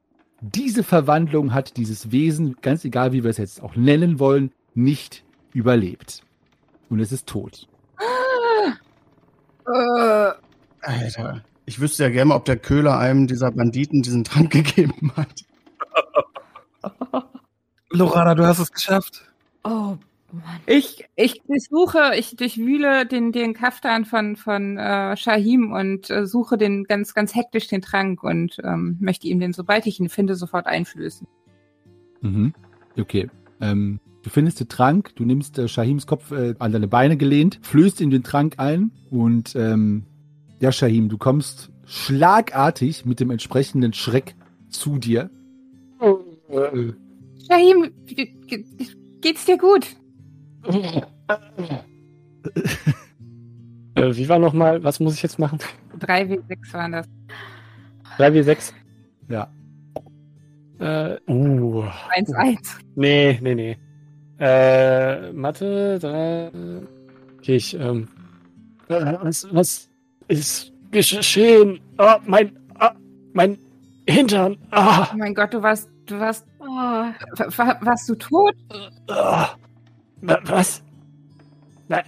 [0.42, 5.24] diese Verwandlung hat dieses Wesen, ganz egal wie wir es jetzt auch nennen wollen, nicht
[5.54, 6.24] überlebt.
[6.90, 7.68] Und es ist tot.
[9.68, 10.32] Äh,
[10.82, 11.44] Alter.
[11.66, 15.46] Ich wüsste ja gerne, ob der Köhler einem dieser Banditen diesen Trank gegeben hat.
[17.92, 19.22] Lorana, du hast es geschafft.
[19.64, 19.98] Oh.
[20.66, 26.58] Ich, ich durchsuche, ich durchwühle den, den Kaftan von, von äh, Shahim und äh, suche
[26.58, 30.36] den ganz, ganz hektisch den Trank und ähm, möchte ihm den, sobald ich ihn finde,
[30.36, 31.28] sofort einflößen.
[32.22, 32.54] Mhm.
[32.98, 33.30] Okay.
[33.60, 37.60] Ähm, du findest den Trank, du nimmst äh, Shahims Kopf äh, an deine Beine gelehnt,
[37.62, 40.04] flößt ihm den Trank ein und ähm,
[40.60, 44.36] ja, Shahim, du kommst schlagartig mit dem entsprechenden Schreck
[44.70, 45.30] zu dir.
[47.48, 48.66] Shahim, ge- ge-
[49.22, 49.88] geht's dir gut?
[53.96, 55.60] Äh, wie war nochmal, was muss ich jetzt machen?
[56.00, 57.08] 3W6 waren das.
[58.18, 58.74] 3W6.
[59.30, 59.48] Ja.
[60.80, 61.84] Äh, uh.
[62.16, 62.58] 1-1.
[62.96, 63.78] Nee, nee, nee.
[64.40, 66.48] Äh, Mathe, da.
[67.38, 68.08] Okay, ich, ähm.
[68.88, 69.90] äh, Was, was
[70.28, 71.80] ist geschehen?
[71.98, 72.94] Ah, mein, ah,
[73.34, 73.58] mein
[74.08, 74.58] Hintern.
[74.72, 77.14] Ah, Oh mein Gott, du warst, du warst, Oh, wa-
[77.58, 78.56] wa- warst du tot?
[79.10, 79.50] ah.
[80.22, 80.82] Wa- Was?
[81.88, 82.04] Nein,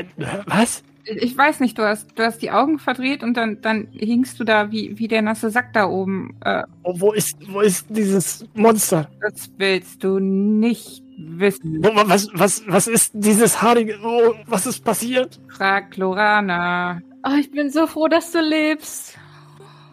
[0.48, 0.84] was?
[1.06, 4.46] Ich weiß nicht, du hast, du hast die Augen verdreht und dann, dann hingst du
[4.46, 6.34] da wie, wie der nasse Sack da oben.
[6.46, 9.10] Äh, Oh, Wo ist, wo ist dieses Monster?
[9.20, 11.84] das willst du nicht wissen.
[11.84, 14.00] Wo, was, was, was ist dieses haarige?
[14.02, 15.42] Oh, was ist passiert?
[15.50, 17.02] Frag Lorana.
[17.28, 19.18] oh, ich bin so froh, dass du lebst.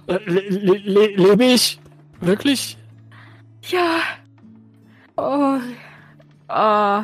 [0.07, 1.81] Äh, le, le, le, lebe ich?
[2.21, 2.79] Wirklich?
[3.69, 3.97] Ja.
[5.17, 5.59] Oh.
[6.49, 7.03] Oh.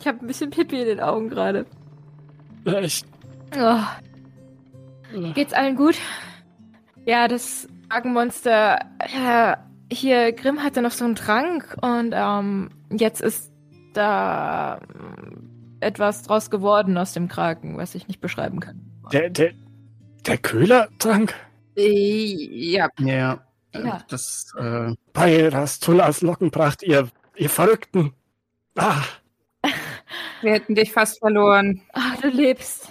[0.00, 1.66] Ich habe ein bisschen Pipi in den Augen gerade.
[2.66, 3.04] Äh, Ich,
[3.56, 3.78] Oh.
[5.12, 5.96] äh, Geht's allen gut?
[7.04, 8.78] Ja, das Argenmonster.
[9.00, 9.56] Äh,
[9.92, 13.50] hier, Grimm hatte noch so einen Trank und ähm, jetzt ist
[13.92, 18.80] da ähm, etwas draus geworden aus dem Kraken, was ich nicht beschreiben kann.
[19.12, 19.52] der, der,
[20.26, 21.34] der Köhlertrank?
[21.76, 23.40] Äh, ja, Ja,
[23.72, 23.98] äh, Ja.
[24.08, 28.12] das, äh, Bei das Tullas Lockenpracht, ihr, ihr Verrückten.
[28.76, 29.02] Ah,
[30.42, 31.82] wir hätten dich fast verloren.
[31.92, 32.90] Ah, du lebst.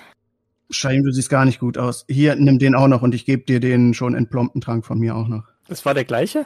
[0.71, 2.05] Shaim, du siehst gar nicht gut aus.
[2.07, 5.15] Hier, nimm den auch noch und ich gebe dir den schon entplombten Trank von mir
[5.15, 5.43] auch noch.
[5.67, 6.45] das war der gleiche?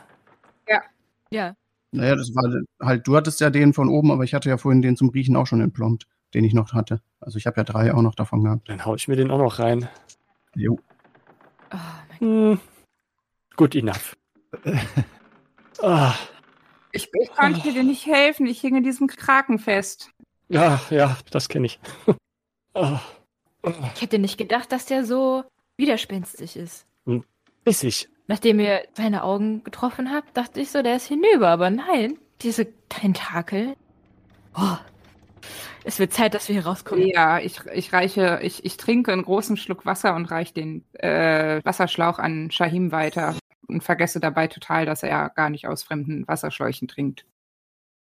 [1.32, 1.56] Ja.
[1.92, 2.44] Naja, das war
[2.80, 5.36] halt, du hattest ja den von oben, aber ich hatte ja vorhin den zum Riechen
[5.36, 7.02] auch schon entplombt, den ich noch hatte.
[7.20, 8.70] Also ich habe ja drei auch noch davon gehabt.
[8.70, 9.90] Dann hau ich mir den auch noch rein.
[10.56, 10.80] Jo.
[11.72, 11.78] Oh,
[12.20, 12.60] mein Hm.
[13.56, 14.16] Good enough.
[15.82, 16.14] ah,
[16.92, 18.46] Ich, ich konnte dir nicht helfen.
[18.46, 20.12] Ich hing in diesem Kraken fest.
[20.50, 21.80] Ja, ja, das kenne ich.
[22.74, 23.00] ah.
[23.96, 25.44] Ich hätte nicht gedacht, dass der so
[25.78, 26.86] widerspenstig ist.
[27.64, 28.10] Bissig.
[28.28, 31.50] Nachdem ihr seine Augen getroffen habt, dachte ich so, der ist hinüber.
[31.50, 33.76] Aber nein, diese Tentakel.
[34.56, 34.78] Oh,
[35.84, 37.08] es wird Zeit, dass wir hier rauskommen.
[37.08, 41.62] Ja, ich, ich reiche, ich, ich trinke einen großen Schluck Wasser und reiche den äh,
[41.64, 43.36] Wasserschlauch an Shahim weiter
[43.68, 47.26] und vergesse dabei total, dass er gar nicht aus fremden Wasserschläuchen trinkt.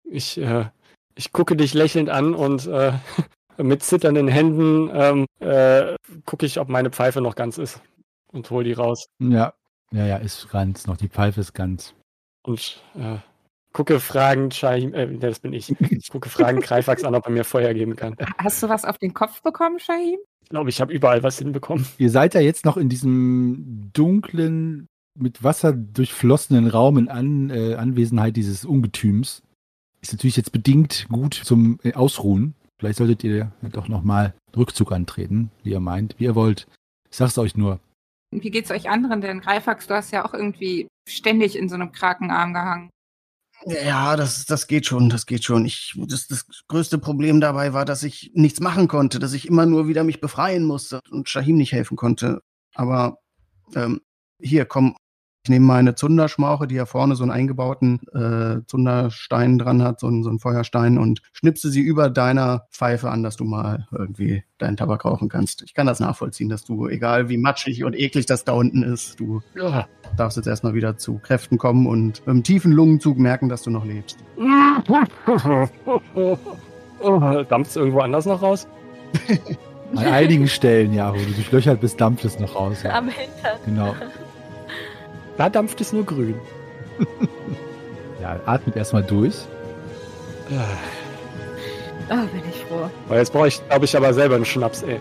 [0.03, 0.65] Ich, äh,
[1.15, 2.93] ich gucke dich lächelnd an und äh,
[3.57, 5.95] mit zitternden Händen ähm, äh,
[6.25, 7.81] gucke ich, ob meine Pfeife noch ganz ist
[8.31, 9.07] und hol die raus.
[9.19, 9.53] Ja,
[9.91, 10.97] ja, ja, ist ganz noch.
[10.97, 11.93] Die Pfeife ist ganz.
[12.43, 13.17] Und äh,
[13.73, 15.73] gucke fragend Shahim, äh, das bin ich.
[15.79, 18.15] Ich gucke fragend Greifax an, ob er mir Feuer geben kann.
[18.37, 20.19] Hast du was auf den Kopf bekommen, Shahim?
[20.43, 21.85] Ich glaube, ich habe überall was hinbekommen.
[21.97, 27.75] Ihr seid ja jetzt noch in diesem dunklen, mit Wasser durchflossenen Raum in An, äh,
[27.75, 29.43] Anwesenheit dieses Ungetüms.
[30.01, 32.55] Ist natürlich jetzt bedingt gut zum äh, Ausruhen.
[32.79, 36.67] Vielleicht solltet ihr doch nochmal Rückzug antreten, wie ihr meint, wie ihr wollt.
[37.09, 37.79] Ich sag's euch nur.
[38.31, 39.41] Wie geht's euch anderen denn?
[39.41, 42.89] Greifax, du hast ja auch irgendwie ständig in so einem Krakenarm gehangen.
[43.65, 45.65] Ja, das, das geht schon, das geht schon.
[45.65, 49.67] Ich, das, das größte Problem dabei war, dass ich nichts machen konnte, dass ich immer
[49.67, 52.41] nur wieder mich befreien musste und Shahim nicht helfen konnte.
[52.73, 53.17] Aber
[53.75, 54.01] ähm,
[54.41, 54.95] hier, komm,
[55.43, 60.05] ich nehme meine Zunderschmauche, die ja vorne so einen eingebauten äh, Zunderstein dran hat, so
[60.05, 64.43] einen, so einen Feuerstein, und schnipse sie über deiner Pfeife an, dass du mal irgendwie
[64.59, 65.63] deinen Tabak rauchen kannst.
[65.63, 69.19] Ich kann das nachvollziehen, dass du, egal wie matschig und eklig das da unten ist,
[69.19, 69.87] du Ja.
[70.15, 73.85] darfst jetzt erstmal wieder zu Kräften kommen und im tiefen Lungenzug merken, dass du noch
[73.85, 74.17] lebst.
[77.03, 78.67] Oh, Dampft irgendwo anders noch raus?
[79.95, 82.83] An einigen Stellen, ja, wo du durchlöchert bist, dampft es noch raus.
[82.83, 82.91] Ja.
[82.91, 83.57] Am Hintern.
[83.65, 83.95] Genau.
[85.37, 86.35] Da dampft es nur grün.
[88.21, 89.35] Ja, atmet erstmal durch.
[92.09, 92.89] Oh, bin ich froh.
[93.07, 94.99] Weil jetzt brauche ich, glaube ich, aber selber einen Schnaps, ey.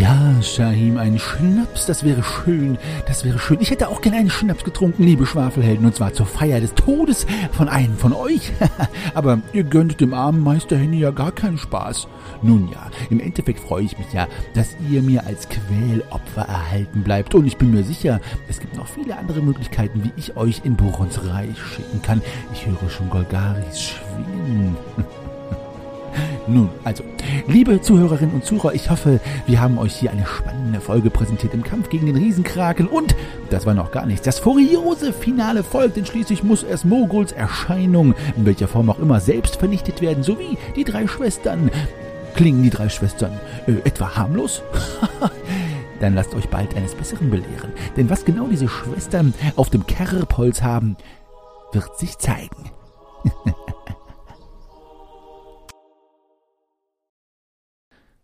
[0.00, 2.78] Ja, Shahim, ein Schnaps, das wäre schön,
[3.08, 3.58] das wäre schön.
[3.60, 7.26] Ich hätte auch gerne einen Schnaps getrunken, liebe Schwafelhelden, und zwar zur Feier des Todes
[7.50, 8.52] von einem von euch.
[9.14, 12.06] Aber ihr gönnt dem armen Meister Henny ja gar keinen Spaß.
[12.42, 17.34] Nun ja, im Endeffekt freue ich mich ja, dass ihr mir als Quälopfer erhalten bleibt.
[17.34, 20.76] Und ich bin mir sicher, es gibt noch viele andere Möglichkeiten, wie ich euch in
[20.76, 22.22] Borons Reich schicken kann.
[22.52, 24.76] Ich höre schon Golgaris schwingen.
[26.48, 27.04] Nun, also,
[27.46, 31.62] liebe Zuhörerinnen und Zuhörer, ich hoffe, wir haben euch hier eine spannende Folge präsentiert im
[31.62, 33.14] Kampf gegen den Riesenkraken und,
[33.50, 38.14] das war noch gar nichts, das furiose Finale folgt, denn schließlich muss erst Moguls Erscheinung,
[38.34, 41.70] in welcher Form auch immer, selbst vernichtet werden, sowie die drei Schwestern.
[42.34, 43.32] Klingen die drei Schwestern
[43.66, 44.62] äh, etwa harmlos?
[46.00, 50.62] Dann lasst euch bald eines Besseren belehren, denn was genau diese Schwestern auf dem Kerbholz
[50.62, 50.96] haben,
[51.72, 52.70] wird sich zeigen.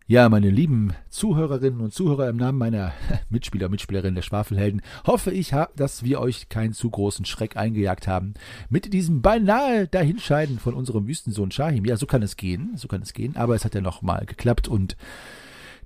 [0.07, 2.93] Ja, meine lieben Zuhörerinnen und Zuhörer im Namen meiner
[3.29, 8.35] Mitspieler, Mitspielerin der Schwafelhelden, hoffe ich, dass wir euch keinen zu großen Schreck eingejagt haben.
[8.69, 11.85] Mit diesem beinahe Dahinscheiden von unserem Wüstensohn Shahim.
[11.85, 14.67] Ja, so kann es gehen, so kann es gehen, aber es hat ja nochmal geklappt
[14.67, 14.95] und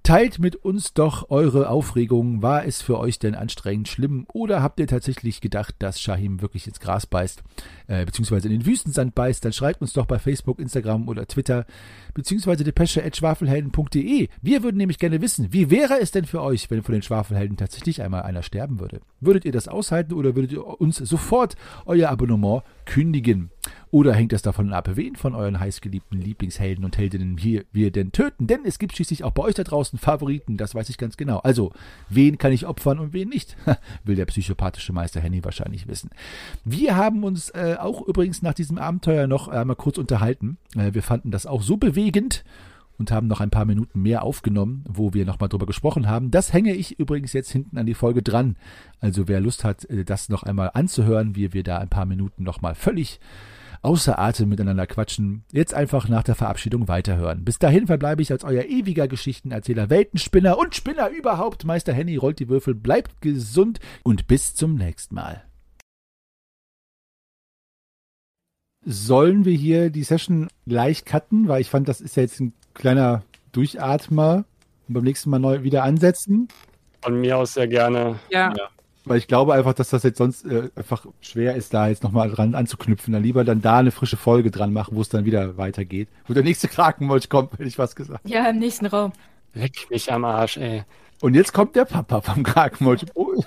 [0.03, 2.41] Teilt mit uns doch eure Aufregung.
[2.41, 6.67] War es für euch denn anstrengend schlimm oder habt ihr tatsächlich gedacht, dass Shahim wirklich
[6.67, 7.43] ins Gras beißt,
[7.89, 9.43] äh, beziehungsweise in den Wüstensand beißt?
[9.43, 11.65] Dann schreibt uns doch bei Facebook, Instagram oder Twitter,
[12.13, 14.29] beziehungsweise depesche.schwafelhelden.de.
[14.41, 17.57] Wir würden nämlich gerne wissen, wie wäre es denn für euch, wenn von den Schwafelhelden
[17.57, 19.01] tatsächlich einmal einer sterben würde?
[19.19, 23.49] Würdet ihr das aushalten oder würdet ihr uns sofort euer Abonnement kündigen?
[23.91, 28.11] Oder hängt es davon ab, wen von euren heißgeliebten Lieblingshelden und Heldinnen hier wir denn
[28.11, 28.45] töten?
[28.45, 31.39] Denn es gibt schließlich auch bei euch da draußen Favoriten, das weiß ich ganz genau.
[31.39, 31.71] Also,
[32.07, 33.57] wen kann ich opfern und wen nicht?
[34.03, 36.11] Will der psychopathische Meister Henny wahrscheinlich wissen.
[36.63, 40.57] Wir haben uns äh, auch übrigens nach diesem Abenteuer noch einmal kurz unterhalten.
[40.75, 42.43] Äh, wir fanden das auch so bewegend
[42.97, 46.31] und haben noch ein paar Minuten mehr aufgenommen, wo wir nochmal drüber gesprochen haben.
[46.31, 48.57] Das hänge ich übrigens jetzt hinten an die Folge dran.
[48.99, 52.43] Also wer Lust hat, äh, das noch einmal anzuhören, wie wir da ein paar Minuten
[52.43, 53.19] nochmal völlig
[53.81, 57.45] außer Atem miteinander quatschen, jetzt einfach nach der Verabschiedung weiterhören.
[57.45, 61.65] Bis dahin verbleibe ich als euer ewiger Geschichtenerzähler, Weltenspinner und Spinner überhaupt.
[61.65, 65.48] Meister Henny rollt die Würfel, bleibt gesund und bis zum nächsten Mal.
[68.91, 72.53] Sollen wir hier die Session leicht cutten, weil ich fand, das ist ja jetzt ein
[72.73, 73.21] kleiner
[73.51, 74.45] Durchatmer
[74.87, 76.47] und beim nächsten Mal neu wieder ansetzen,
[77.03, 78.17] Von mir aus sehr gerne.
[78.31, 78.51] Ja,
[79.05, 82.31] weil ich glaube einfach, dass das jetzt sonst äh, einfach schwer ist, da jetzt nochmal
[82.31, 83.13] dran anzuknüpfen.
[83.13, 86.09] Dann lieber dann da eine frische Folge dran machen, wo es dann wieder weitergeht.
[86.27, 88.27] Wo der nächste Krakenmolch kommt, hätte ich was gesagt.
[88.27, 89.13] Ja, im nächsten Raum.
[89.53, 90.83] Leck mich am Arsch, ey.
[91.21, 93.05] Und jetzt kommt der Papa vom Krakenmolch.
[93.13, 93.35] Oh.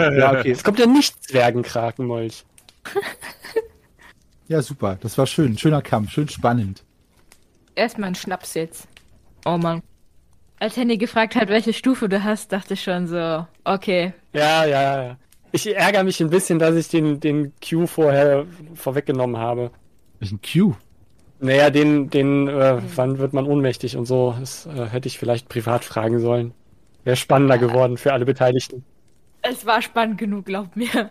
[0.00, 0.48] ja, okay.
[0.48, 2.44] Jetzt kommt der Nicht-Zwergenkrakenmolch.
[4.48, 4.96] Ja, super.
[5.00, 5.56] Das war schön.
[5.58, 6.10] Schöner Kampf.
[6.10, 6.84] Schön spannend.
[7.74, 8.88] Erstmal ein Schnaps jetzt.
[9.44, 9.82] Oh Mann.
[10.58, 15.04] Als Henny gefragt hat, welche Stufe du hast, dachte ich schon so, okay, Ja, ja,
[15.04, 15.16] ja.
[15.52, 19.70] Ich ärgere mich ein bisschen, dass ich den, den Q vorher vorweggenommen habe.
[20.18, 20.74] Welchen Q?
[21.40, 25.48] Naja, den, den, äh, wann wird man ohnmächtig und so, das äh, hätte ich vielleicht
[25.48, 26.52] privat fragen sollen.
[27.04, 28.84] Wäre spannender geworden für alle Beteiligten.
[29.42, 31.10] Es war spannend genug, glaub mir.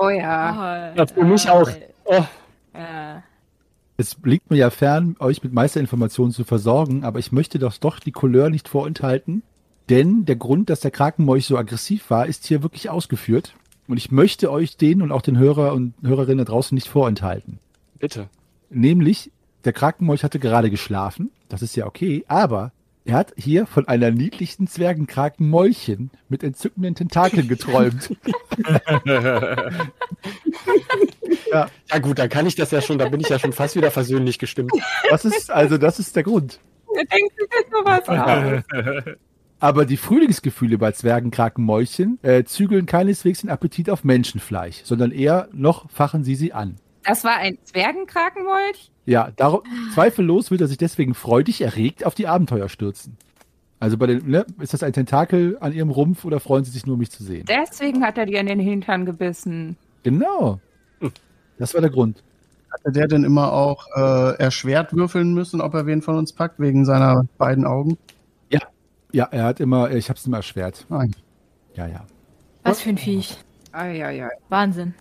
[0.00, 0.92] Oh ja.
[0.94, 1.68] Oh, Ja, für mich auch.
[2.04, 2.24] Oh,
[2.74, 3.22] Ja.
[3.96, 8.00] Es liegt mir ja fern, euch mit Meisterinformationen zu versorgen, aber ich möchte doch doch
[8.00, 9.42] die Couleur nicht vorenthalten,
[9.88, 13.54] denn der Grund, dass der Krakenmolch so aggressiv war, ist hier wirklich ausgeführt.
[13.86, 17.58] Und ich möchte euch den und auch den Hörer und Hörerinnen da draußen nicht vorenthalten.
[17.98, 18.28] bitte.
[18.70, 19.30] Nämlich,
[19.64, 22.72] der Krakenmolch hatte gerade geschlafen, das ist ja okay, aber
[23.04, 28.16] er hat hier von einer niedlichen Zwergenkrakenmäulchen mit entzückenden Tentakeln geträumt.
[31.54, 33.92] Ja gut, dann kann ich das ja schon, da bin ich ja schon fast wieder
[33.92, 34.72] versöhnlich gestimmt.
[35.08, 36.58] Das ist, also das ist der Grund.
[36.92, 39.14] Wer denkt sich jetzt sowas aus?
[39.60, 45.88] Aber die Frühlingsgefühle bei Zwergenkrakenmäulchen äh, zügeln keineswegs den Appetit auf Menschenfleisch, sondern eher noch
[45.90, 46.76] fachen sie sie an.
[47.04, 48.90] Das war ein Zwergenkrakenmolch?
[49.06, 53.16] Ja, darum, zweifellos wird er sich deswegen freudig erregt auf die Abenteuer stürzen.
[53.80, 56.86] Also bei den, ne, ist das ein Tentakel an ihrem Rumpf oder freuen sie sich
[56.86, 57.44] nur, mich zu sehen?
[57.46, 59.76] Deswegen hat er dir in den Hintern gebissen.
[60.02, 60.60] Genau.
[61.58, 62.22] Das war der Grund.
[62.72, 66.58] Hatte der denn immer auch äh, erschwert würfeln müssen, ob er wen von uns packt,
[66.58, 67.98] wegen seiner beiden Augen?
[69.14, 70.86] Ja, er hat immer, ich hab's immer erschwert.
[70.88, 71.14] Nein.
[71.74, 72.04] Ja, ja.
[72.64, 73.38] Was für ein Viech.
[73.70, 74.28] Eieiei.
[74.48, 74.92] Wahnsinn.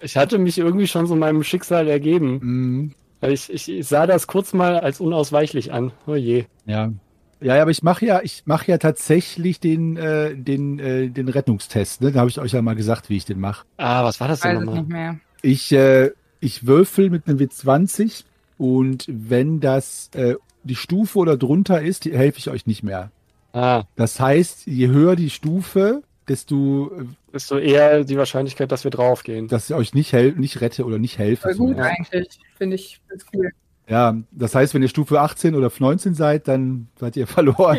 [0.00, 2.38] Ich hatte mich irgendwie schon so meinem Schicksal ergeben.
[2.42, 2.94] Mhm.
[3.22, 5.92] Ich, ich, ich sah das kurz mal als unausweichlich an.
[6.06, 6.44] Oh je.
[6.66, 6.92] Ja.
[7.40, 12.00] Ja, aber ich mache ja, ich mache ja tatsächlich den, äh, den, äh, den Rettungstest.
[12.00, 12.12] Ne?
[12.12, 13.66] Da habe ich euch ja mal gesagt, wie ich den mache.
[13.76, 14.74] Ah, was war das denn nochmal?
[14.76, 15.16] nicht mehr.
[15.42, 18.24] Ich, äh, ich würfel mit einem W20
[18.56, 23.10] und wenn das äh, die Stufe oder drunter ist, helfe ich euch nicht mehr.
[23.52, 28.90] Ah, Das heißt, je höher die Stufe, desto, äh, desto eher die Wahrscheinlichkeit, dass wir
[28.90, 29.48] draufgehen.
[29.48, 31.42] dass ich euch nicht, hel nicht rette oder nicht helfe.
[31.42, 31.98] Voll gut zumindest.
[32.12, 32.40] eigentlich.
[32.56, 33.50] Finde ich ganz cool.
[33.88, 37.78] Ja, das heißt, wenn ihr Stufe 18 oder 19 seid, dann seid ihr verloren,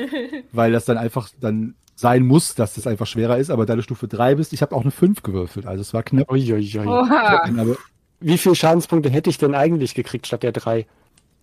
[0.52, 3.50] weil das dann einfach dann sein muss, dass das einfach schwerer ist.
[3.50, 6.04] Aber da du Stufe 3 bist, ich habe auch eine 5 gewürfelt, also es war
[6.04, 6.32] knapp.
[6.32, 6.86] Uiuiui.
[6.86, 7.76] Oha.
[8.20, 10.86] Wie viele Schadenspunkte hätte ich denn eigentlich gekriegt statt der drei?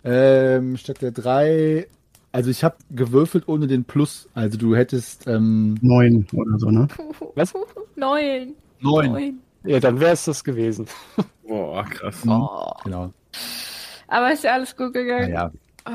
[0.03, 1.87] ähm, statt der 3,
[2.33, 4.27] also ich habe gewürfelt ohne den Plus.
[4.33, 6.87] Also du hättest ähm, Neun oder so, ne?
[7.35, 7.53] Was?
[7.95, 8.55] Neun.
[8.81, 9.11] 9.
[9.11, 9.39] Neun.
[9.63, 10.87] Ja, dann wäre es das gewesen.
[11.47, 12.23] Boah, krass.
[12.27, 12.71] Oh.
[12.83, 13.13] Genau.
[14.07, 15.31] Aber ist ja alles gut gegangen.
[15.31, 15.51] Naja.
[15.87, 15.91] Oh.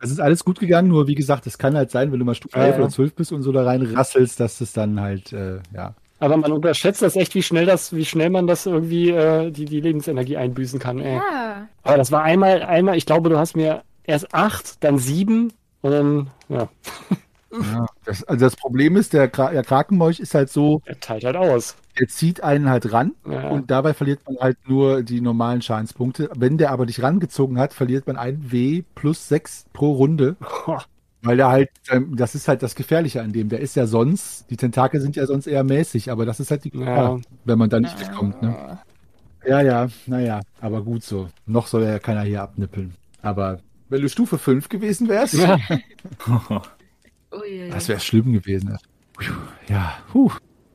[0.00, 2.34] Es ist alles gut gegangen, nur wie gesagt, es kann halt sein, wenn du mal
[2.34, 2.80] Stufe Ja, 11 ja.
[2.82, 5.94] oder 12 bist und so da rein rasselst, dass das dann halt, äh, ja.
[6.20, 9.64] Aber man unterschätzt das echt, wie schnell das, wie schnell man das irgendwie äh, die,
[9.64, 10.98] die Lebensenergie einbüßen kann.
[10.98, 11.16] Ey.
[11.16, 11.68] Ja.
[11.82, 15.52] Aber das war einmal, einmal, ich glaube, du hast mir erst acht, dann sieben
[15.82, 16.68] und dann, ja,
[17.52, 17.86] ja.
[18.04, 21.36] Das, also das Problem ist, der, Kra der Krakenmolch ist halt so, er teilt halt
[21.36, 21.76] aus.
[21.98, 23.48] der zieht einen halt ran Ja.
[23.50, 26.30] und dabei verliert man halt nur die normalen Schadenspunkte.
[26.36, 30.36] Wenn der aber dich rangezogen hat, verliert man ein W plus 6 pro Runde.
[31.22, 33.48] Weil der halt, ähm, das ist halt das Gefährliche an dem.
[33.48, 36.64] Der ist ja sonst, die Tentakel sind ja sonst eher mäßig, aber das ist halt
[36.64, 37.20] die Gefahr, Ja.
[37.46, 38.42] wenn man da nicht mitkommt.
[38.42, 38.78] Ne?
[39.46, 41.28] Ja, ja, naja, aber gut so.
[41.46, 42.94] Noch soll ja keiner hier abnippeln.
[43.22, 45.58] Aber wenn du Stufe 5 gewesen wärst, Ja.
[47.32, 48.78] Ui, das wäre schlimm gewesen.
[49.68, 50.30] Ja, puh.